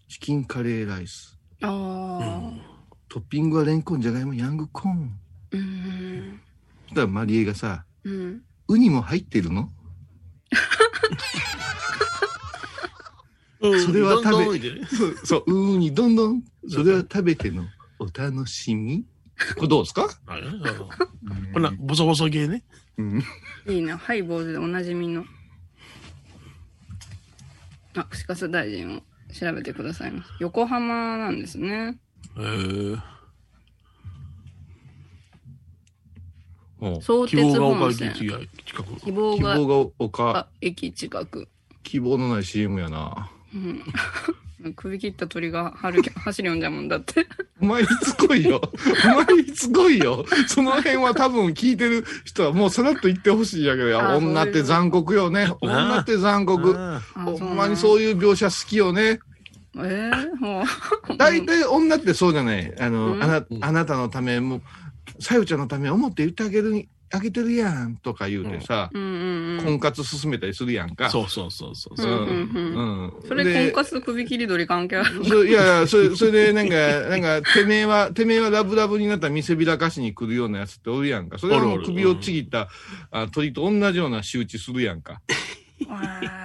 [0.07, 1.37] チキンカレーライス。
[1.61, 2.61] あうあん。
[3.09, 5.19] トッピングはレンコン、じゃがいも、ヤングコーン。
[5.51, 6.39] うん。
[6.83, 8.41] そしたらマリエがさ、うん。
[8.67, 9.71] ウニも入ってるの？
[13.59, 14.85] うんそれは食べ
[15.25, 16.43] そう、ウニどんどん。
[16.69, 17.63] それは食べての
[17.97, 19.03] お楽しみ？
[19.55, 20.07] これどうですか？
[20.25, 20.47] あれ？
[20.47, 20.63] うん
[21.53, 22.63] こんな、ボソボソ系ね。
[22.97, 23.23] うん。
[23.67, 23.97] いいな。
[23.97, 25.25] ハイボーズでおなじみの。
[27.95, 29.01] あ、串カツ大臣を
[29.33, 30.31] 調べてくださいます。
[30.39, 31.97] 横浜なんですね。
[32.37, 32.99] えー、
[36.79, 38.09] ほう相鉄希望が丘本線。
[38.11, 38.19] 駅
[38.65, 38.95] 近く。
[39.01, 41.47] 希望が希望が丘、あ駅近く。
[41.83, 43.31] 希望のない CM やな。
[44.63, 44.73] うん。
[44.73, 47.27] 首切った鳥が 走る走るんじゃもんだって。
[47.61, 48.61] お前いつ来いよ。
[49.05, 50.25] お前いつ来いよ。
[50.47, 55.49] その辺は多分聞いてる人はもうさらっと言ってほしいやけど、女って残酷よね。
[55.61, 56.73] 女って残酷。
[57.13, 59.19] ほんまにそういう描写好きよね。
[59.75, 59.87] うなん。
[59.87, 61.17] えー、もう。
[61.17, 62.73] 大体女ってそうじゃない。
[62.79, 64.61] あの、うんあな、あなたのためも、
[65.19, 69.63] さゆちゃんのため思って言ってあげるに、開けてるやんとか言うてさ、うんうんうん。
[69.63, 71.09] 婚活進めたりするやんか。
[71.09, 72.01] そうそうそうそうう。
[72.01, 73.27] んうんうん。
[73.27, 75.23] それ、で婚活と首切り鳥関係ある。
[75.25, 81.37] そいやいや、それ、それで、なんか、なんか、てめえは、てめえはラブラブになったら見せびらかしに来るようなやつっておるやんか。
[81.37, 82.69] それはもう首をちぎった、
[83.11, 85.21] あ鳥と同じような仕打ちするやんか。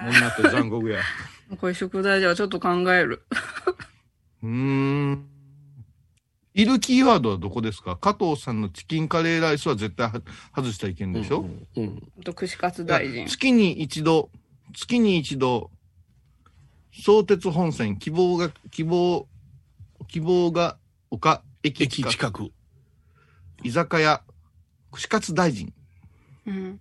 [0.05, 0.99] 女って残酷や。
[1.59, 3.23] これ宿題じゃちょっと考える。
[4.41, 5.32] うーん。
[6.53, 7.95] いるキーワードはどこですか？
[7.95, 10.21] 加藤さんのチキンカレーライスは絶対は
[10.55, 12.11] 外したらいけんでしょ、うんうん。
[12.19, 13.27] あと串カツ大臣。
[13.27, 14.29] 月に一度、
[14.73, 15.71] 月に一度、
[16.93, 19.27] 相鉄本線、希望が、希望、
[20.07, 20.77] 希望が
[21.09, 22.51] 丘駅駅近く、近く。
[23.63, 24.21] 居酒屋、
[24.91, 25.73] 串カツ大臣
[26.45, 26.79] うん。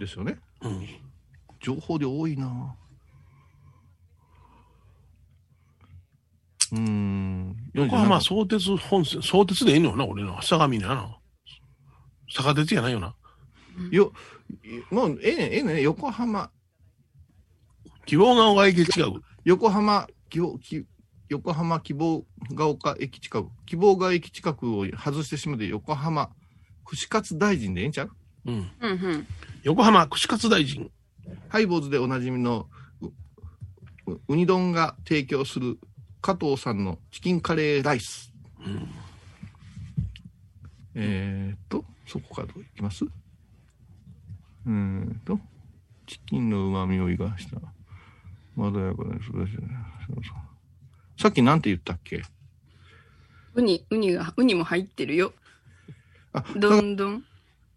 [0.00, 0.38] ですよね？
[0.62, 0.88] うん。
[1.60, 2.74] 情報量多いな
[6.72, 7.56] うーん。
[7.74, 10.40] 横浜相鉄本線、相鉄でええのよな、俺の。
[10.42, 11.16] 相模にやな。
[12.32, 13.14] 坂鉄やないよな。
[13.90, 14.12] よ、
[14.90, 16.50] もう、ええねんええねん横浜、
[18.06, 19.22] 希望が丘駅近く。
[19.44, 20.84] 横浜、希望、き
[21.28, 26.30] 横浜希望が丘駅近く、希望が駅近くを外してしまって、横浜、
[26.84, 28.10] 串カツ大臣でええんちゃう？
[28.46, 28.70] うん。
[28.80, 29.26] うんうん。
[29.64, 30.90] 横浜串カツ大臣。
[31.48, 32.68] ハイボーズでおなじみの
[33.00, 35.78] ううウニ丼が提供する
[36.26, 38.32] 加藤さんのチキンカレーライス。
[38.58, 38.88] うん。
[40.96, 43.04] えーっと、そこからどういきます？
[43.04, 45.38] うーんと、
[46.04, 47.60] チキンの旨味を生かした、
[48.56, 49.64] まろやかな素晴らしいそう
[50.16, 50.22] そう
[51.22, 52.24] さっきなんて言ったっけ？
[53.54, 55.32] ウニ、ウニが、ウニも入ってるよ。
[56.32, 57.24] あ、どんどん。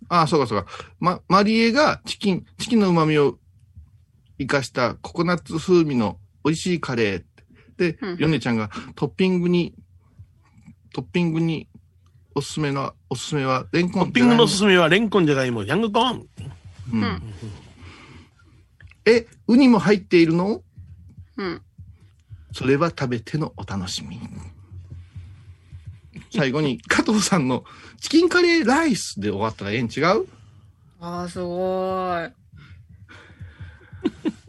[0.07, 0.71] あ、そうかそうか。
[0.99, 3.37] ま、マリエがチキン、チキンの旨味を
[4.39, 7.23] 生かしたココナッツ風味の美味しいカレー。
[7.79, 9.73] でうん、ヨネちゃんがトッピングに、
[10.93, 11.67] トッピングに
[12.35, 16.27] おすすめの、おすすめはレンコントッピングのおすすめはレンコンじゃがいも、ヤングコーン。
[16.93, 17.21] うんうん
[19.05, 20.61] え、ウニも入っているの？
[21.37, 21.61] うん。
[22.51, 24.19] それは食べてのお楽しみ。
[26.35, 27.63] 最後に、 加藤さんの
[28.01, 30.27] チキンカレーライスで終わったらええん違う？
[30.99, 32.31] ああ、すごい。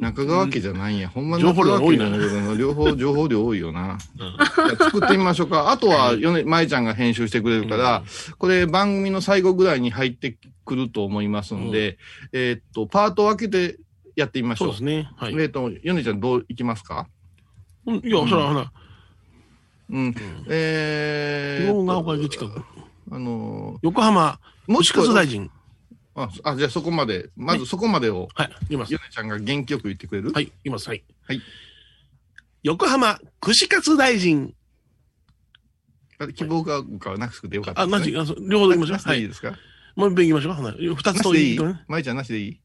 [0.01, 1.09] 中川家じゃないんや。
[1.09, 3.99] ほんま情報量多いな中川家じゃない両方、情報量多いよな。
[4.79, 5.71] 作ってみましょうか。
[5.71, 8.03] あとは、よね、まえちゃんが編集してくれるから、
[8.39, 11.99] これ番組の最後ぐらいに入ってくると思いますんで、
[12.33, 13.79] えーっと、パートを分けて
[14.17, 14.69] やってみましょう。
[14.69, 15.11] そうですね。
[15.17, 15.35] はい。
[15.35, 17.07] えーっと、ヨネちゃんどういきますか？
[17.87, 18.73] うんいや、それはほな、
[19.91, 20.15] うん。
[20.49, 22.63] えーっ希望がと、丘駅近く。
[23.13, 25.51] あの横浜ー、も串カツ大臣。
[26.15, 28.99] あ、あ、じゃあそこまで、まずそこまでを、はい、いきますヨ。
[28.99, 30.33] ネちゃんが元気よく言ってくれる？
[30.33, 30.89] はい、いきます。
[30.89, 31.05] はい。
[31.27, 31.41] はい。
[32.63, 34.55] 横浜串カツ大臣。
[36.19, 38.97] あ希望が丘はなくてよかったあ、なし、あそう両方でいきましょう。
[38.97, 39.17] なしはい。
[39.19, 39.55] でいいですか？
[39.97, 40.95] もう一遍行きましょう。
[40.95, 41.51] 二つとなしでいい？
[41.53, 41.85] いいとね。
[41.89, 42.61] まいちゃんなしでいい？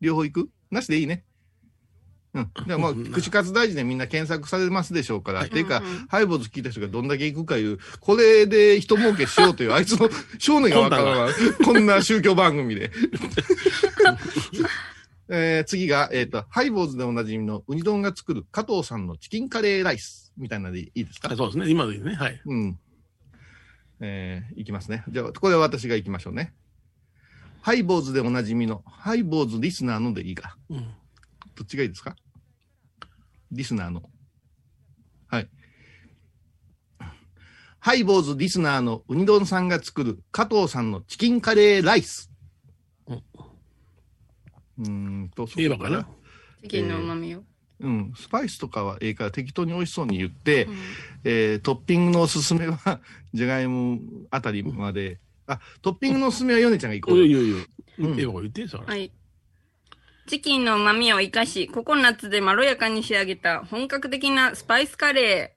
[0.00, 0.50] 両方行く？
[0.70, 1.24] なしでいいね。
[2.34, 2.50] うん。
[2.66, 5.44] じゃあもう、串カツ大臣でみんな検索されますでしょうから。
[5.44, 11.28] っていうかハイボーズ聞いた人がどんだけ行くかいう、これで人儲けしようという、あいつの少年がわからんわ。
[11.64, 12.90] こんな宗教番組で。
[15.28, 21.28] えー次が、えっ、と、ハイボーズでおなじみのウニ丼が作る加藤さんのチキンカレーライスみたいなのでいいですか？
[21.28, 21.70] はいそうですね。
[21.70, 22.14] 今でいいね。
[22.14, 22.40] はい。
[22.44, 22.78] うん。
[24.00, 25.02] えー、いきますね。
[25.08, 26.52] じゃあ、これは私が行きましょうね。
[27.62, 30.58] ハイボーズでおなじみの、ハイボーズリスナーのでいいか。
[30.68, 30.78] うん。
[31.54, 32.16] どっちがいいですか？
[33.54, 34.02] リスナーの。
[35.28, 35.48] はい。
[37.78, 42.30] ハイボーズリスナーのウニ丼さんが作る加藤さんのチキンカレーライス。
[44.78, 46.08] うんんと、そ言えばかな？
[46.62, 47.42] チキンの旨味を。
[47.80, 50.76] うん、スパイスとかはええから適当に美味しそうに言って、うん
[51.24, 53.00] えートッピングのおすすめは、
[53.34, 53.98] じゃがいも
[54.30, 57.26] あたりまで、あ、トッピングのおすすめはヨネちゃんが行こうよ。
[57.26, 57.66] いやいやいや。
[57.98, 58.84] うんええわ言って、それ。
[58.84, 59.12] はい。
[60.26, 65.54] チキンの旨味を生かし、ココナッツでまろやかに仕上げた本格的なスパイスカレ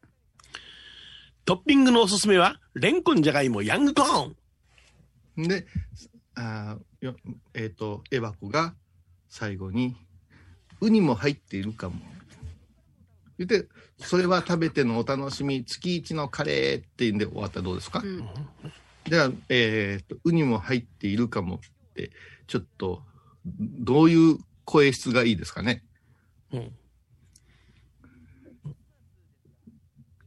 [1.46, 4.34] トッピングのおすすめは、レンコンじゃがいも、ヤングコー
[5.38, 5.48] ン。
[5.48, 5.66] で、
[6.36, 7.16] あーよ
[7.54, 8.76] えっ、と、エバコが
[9.30, 9.96] 最後に、
[10.82, 11.96] ウニも入っているかも。
[13.38, 13.68] 言って、
[14.00, 18.06] それは食べてのお楽しみ、月一のカレーっていうんで終わったらどうですか、ー。
[18.06, 18.28] うん。
[19.06, 21.60] じゃあ、えっ、と、ウニも入っているかもっ
[21.94, 22.12] て、
[22.48, 23.04] ちょっと、
[23.46, 25.82] どういう声質がいいですかね
[26.52, 26.72] うん。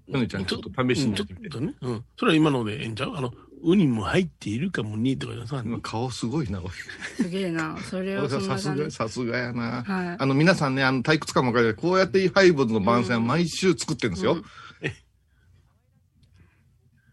[0.09, 1.49] ヨネちゃん、ちょっと試しにやってみて。
[1.49, 1.75] っとね。
[1.83, 2.05] うん。
[2.19, 3.17] それは今のでええんちゃう？
[3.17, 3.33] あの、
[3.63, 5.63] ウニも入っているかもにとかさ。
[5.63, 6.61] 今顔すごいな、
[7.17, 7.77] すげえな。
[7.79, 8.91] それをさすが。
[8.91, 9.85] さすがやな。
[9.85, 10.17] はい。
[10.19, 14.33] あの、皆さんね、あの、退屈感もわかるけどこうやってハイボーズの番宣は毎週作ってるんですよ。
[14.33, 14.45] うん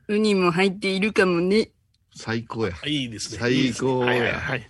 [0.10, 1.72] ウニも入っているかもね。
[2.16, 2.74] 最高や。
[2.86, 3.40] いいですね。
[3.40, 4.70] 最高やいいねはい。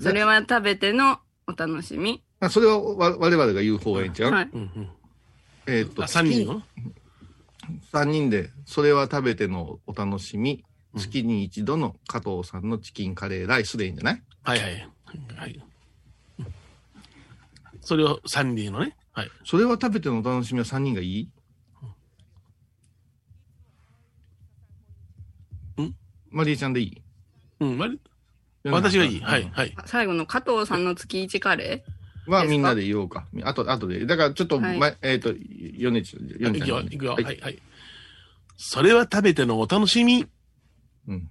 [0.00, 2.22] それは食べてのお楽しみ。
[2.40, 4.50] あそれはわ我々が言う方がいいんちゃう、はい。
[4.52, 4.88] うんうん。
[5.66, 6.62] えーっと、あ、3人の
[7.92, 10.64] 三人で、それは食べてのお楽しみ、
[10.96, 14.22] 月に一度の加藤さんのチキンカレーライスでいいんじゃない？
[14.42, 14.88] はいはい。
[15.36, 15.60] はい。
[17.80, 18.96] それを3人のね。
[19.12, 19.30] はい。
[19.44, 21.30] それは食べてのお楽しみは三人がいい？
[25.82, 25.94] ん
[26.30, 27.02] マリエちゃんでいい？
[27.60, 28.00] うん、割り
[28.70, 29.20] 私がいい。
[29.20, 29.76] はい、はい。
[29.86, 31.84] 最後の加藤さんの月一カレ
[32.26, 33.26] はみんなで言おうか。
[33.42, 34.04] あと、あとで。
[34.06, 34.60] だからちょっと、
[35.02, 35.32] えっ、と、
[35.76, 37.12] ヨネチ、ヨネちゃんいくよ、にいくよ。
[37.12, 37.58] ははいい、はい。
[38.56, 40.26] それは食べてのお楽しみ。
[41.08, 41.30] うん。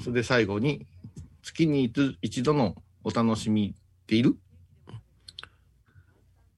[0.00, 0.86] それで最後に、
[1.42, 4.36] 月に一一度のお楽しみっている？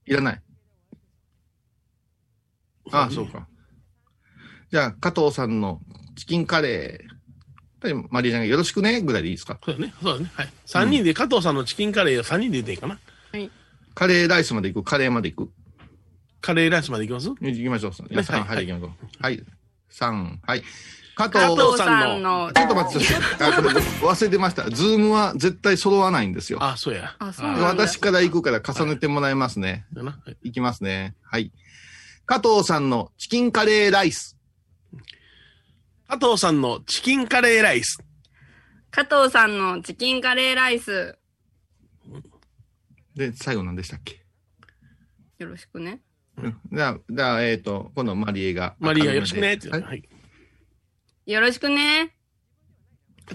[0.05, 0.41] いらない。
[2.91, 3.47] ああ、そうか。
[4.71, 5.79] じゃあ、加藤さんの
[6.15, 7.14] チキンカレー、
[7.81, 9.59] でマリーちゃんがよろしくねぐらいでいいですか？
[9.63, 9.93] そうだね。
[10.01, 10.31] そうだね。
[10.33, 10.49] はい。
[10.65, 12.99] 3人で、加藤さんのチキンカレーを3人で言っていいかな。
[13.93, 14.89] カレーライスまで行く？
[14.89, 15.51] カレーまで行く？
[16.41, 17.29] カレーライスまで行きます？
[17.29, 17.91] 行きましょう。
[18.09, 19.23] 皆さん、ははいい、行きましょう。
[19.23, 19.43] はい。
[19.91, 20.63] 3、はい。
[21.15, 22.51] 加藤藤さんの。
[22.53, 23.51] ちょっと待ってください。
[23.51, 24.69] あ、これ忘れてました。
[24.69, 26.59] ズームは絶対揃わないんですよ。
[26.61, 27.15] あ、そうや。
[27.19, 29.85] あそうなんだ私から行くから重ねてもらいますね。
[29.93, 30.11] だな。
[30.11, 31.15] はい行きますね。
[31.23, 31.53] はい。
[32.25, 34.34] 加藤さんのチキンカレーライス。
[36.07, 37.97] 加藤さんのチキンカレーライス。
[38.91, 41.17] 加藤さんのチキンカレーライス。
[43.15, 44.23] で、最後何でしたっけ？
[45.39, 46.01] よろしくね。
[46.37, 48.75] うんじゃあ、じゃあ、えっ、と、今度マリエが。
[48.79, 49.69] マリーがよろしくねって。
[49.69, 49.81] はい。
[49.81, 50.03] はい。
[51.25, 52.15] よろしくね。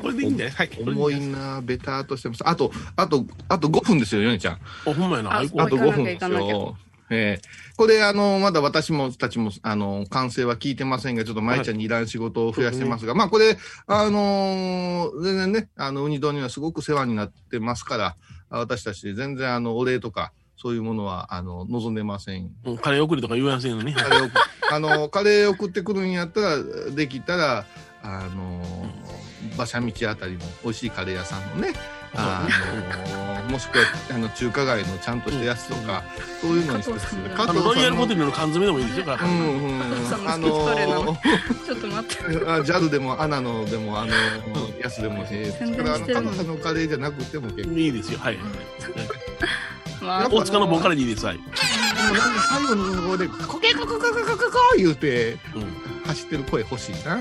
[0.00, 0.54] これでいいんじゃない？
[0.54, 0.68] はい。
[0.68, 1.26] これでいいん重じゃない？
[1.26, 2.48] いなベターとしてます。
[2.48, 4.60] あと、あと、あと5分ですよ、ヨネちゃん。
[4.86, 5.32] お、ほんまやな。
[5.32, 6.76] ああと5行かなきゃ分です行かなよ。
[7.11, 13.56] ええこれ、あの、まだ私も、たちも、あの、完成は聞いてませんが、ちょっと舞ちゃんにいらん仕事を増やしてますが、まあ、これ、
[13.86, 18.16] あのー全然ね、あの、ウニ丼にはすごく世話になってますから、
[18.50, 22.50] あ私たち全然、あの、お礼とか、そういうものは、あの、望んでません。
[22.64, 23.94] うんカレー送りとか言わんせんのに。
[23.94, 24.30] カレーを、
[24.70, 26.58] あの、カレー送ってくるんやったら、
[26.94, 27.64] できたら、
[28.02, 28.86] あの、
[29.54, 31.72] 馬車道あたりの美味しいカレー屋さんのね、
[32.14, 32.48] あ
[33.44, 36.02] の、もしくは、あの、中華街のちゃんとしたやつとか、
[36.40, 39.24] そういうのにして加藤さん加あの、ロイヤルホテルルの缶詰でもいいですよ、から。
[39.24, 39.82] うんうん、
[40.26, 41.16] あのの
[41.64, 42.50] ちょっと待って。
[42.50, 44.12] あ、ジャルでもアナのでもあの、
[44.80, 47.78] やつでもいいし、宣伝だからあの、してるの加藤さんのカレーじゃなくても結構。
[47.78, 48.38] いいですよ、はい。
[50.00, 51.36] まあ大塚のボンカレーでいいです、はい。
[51.36, 51.48] でも
[52.14, 55.90] なんか最後のところで、コケコココココココ言うて、うん。
[56.06, 57.20] 走ってる声欲しいな。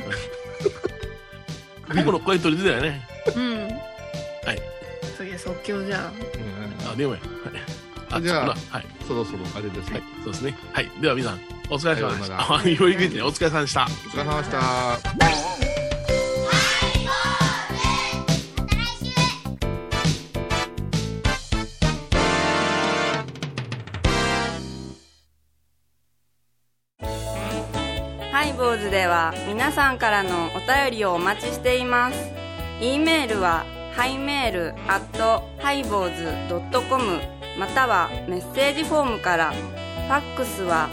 [1.87, 3.07] 僕の声取り出たよね。
[3.35, 3.67] うん。
[4.45, 4.78] はい。
[5.19, 7.19] 次は即興じゃうんあ、でもや。
[8.09, 8.23] はい。
[8.23, 8.85] じゃあはい。
[9.05, 10.03] そろそろあれですねはい。。
[10.23, 10.57] そうですね。
[10.71, 10.89] はい。
[11.01, 11.39] では皆さん、
[11.69, 12.37] お疲れ様でした。
[12.37, 13.21] さような あ、よいくね。
[13.21, 13.83] お疲れ様でした。
[13.83, 14.59] お疲れ様でした。
[28.31, 32.31] ハイボーズでは皆さんからのお便りをお待ちしています。
[32.79, 33.65] e メールは
[33.99, 37.19] ハイメールアットハイボーズドットコム
[37.59, 39.51] またはメッセージフォームから。
[39.51, 40.87] ファックスは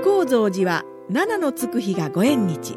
[0.04, 2.76] 高蔵寺は七のつく日がご縁日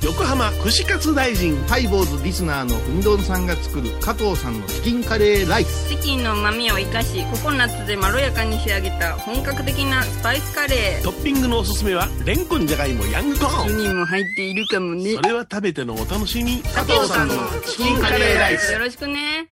[0.00, 1.56] 横浜串カツ大臣。
[1.66, 5.88] ハイボーズリスナーのうみどんさんが作る加藤さんのチキンカレーライス。
[5.88, 13.78] チキンの旨味を生かしココナッツでまろやかに仕上げた本格的なスパイスカレートッピングのおすすめは、レンコンじゃがいもヤングコーン。
[13.80, 16.62] 人も入っているかもねそれは食べてのお楽しみ。
[16.62, 17.34] 加藤さんの
[17.66, 19.48] チキンカレーライスよろしくね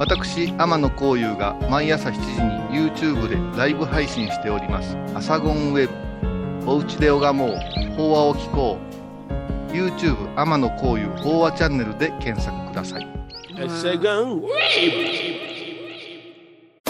[0.00, 5.94] 私天野幸雄が毎朝7時に YouTube でライブ配信しております「アサゴンウェブ」
[6.70, 7.56] 「おうちで拝もう。
[7.96, 13.08] 法話を聞こう」YouTube 天野幸雄法話チャンネルで検索ください。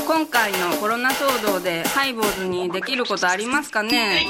[0.07, 4.23] 今回のコロナ騒動でハイボーズにできることありますかね？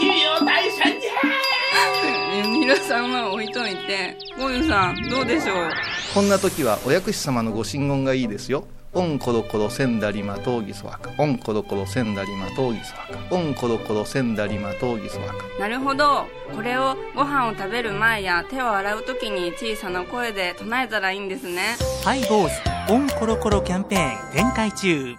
[2.47, 4.17] 皆さんは置いといて。
[4.39, 5.71] ゴユさんどうでしょう？
[6.15, 11.13] こんな時はお薬師様のご神言がいいですよオンコロコロセンダリマトウギソワカ。
[11.17, 13.37] オンコロコロセンダリマトウギソワカ。
[13.37, 15.47] オンコロコロセンダリマトウギソワカ。
[15.61, 16.27] なるほど。
[16.53, 21.77] これをご飯を食べる前や手を洗う時に小さな声で唱えたらいいんですね。
[22.05, 22.93] ハイボーズ。
[22.93, 25.15] オンコロコロキャンペーン展開中。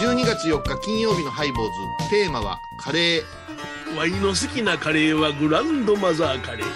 [0.00, 1.64] 12月4日金曜日のハイボー
[2.00, 2.10] ズ。
[2.10, 3.22] テーマはカレー。
[3.96, 6.66] ワイの好きなカレーはグランドマザーカレー。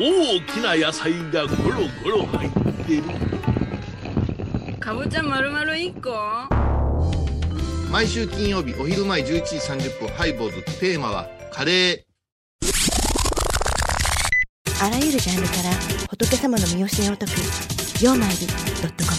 [0.00, 2.50] 大きな野菜がゴロゴロ入っ
[2.86, 3.02] てる
[4.82, 6.10] かぼちゃ丸々1個？
[7.92, 12.00] 毎週金曜日お昼前11時30分ハイボーズテーマはカレー。
[14.84, 15.70] あらゆるジャンルから
[16.08, 17.34] 仏様の身教えを解く
[18.02, 18.36] 「曜マイル
[18.82, 19.18] ドットコム」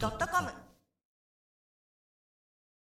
[0.00, 0.50] ドットコム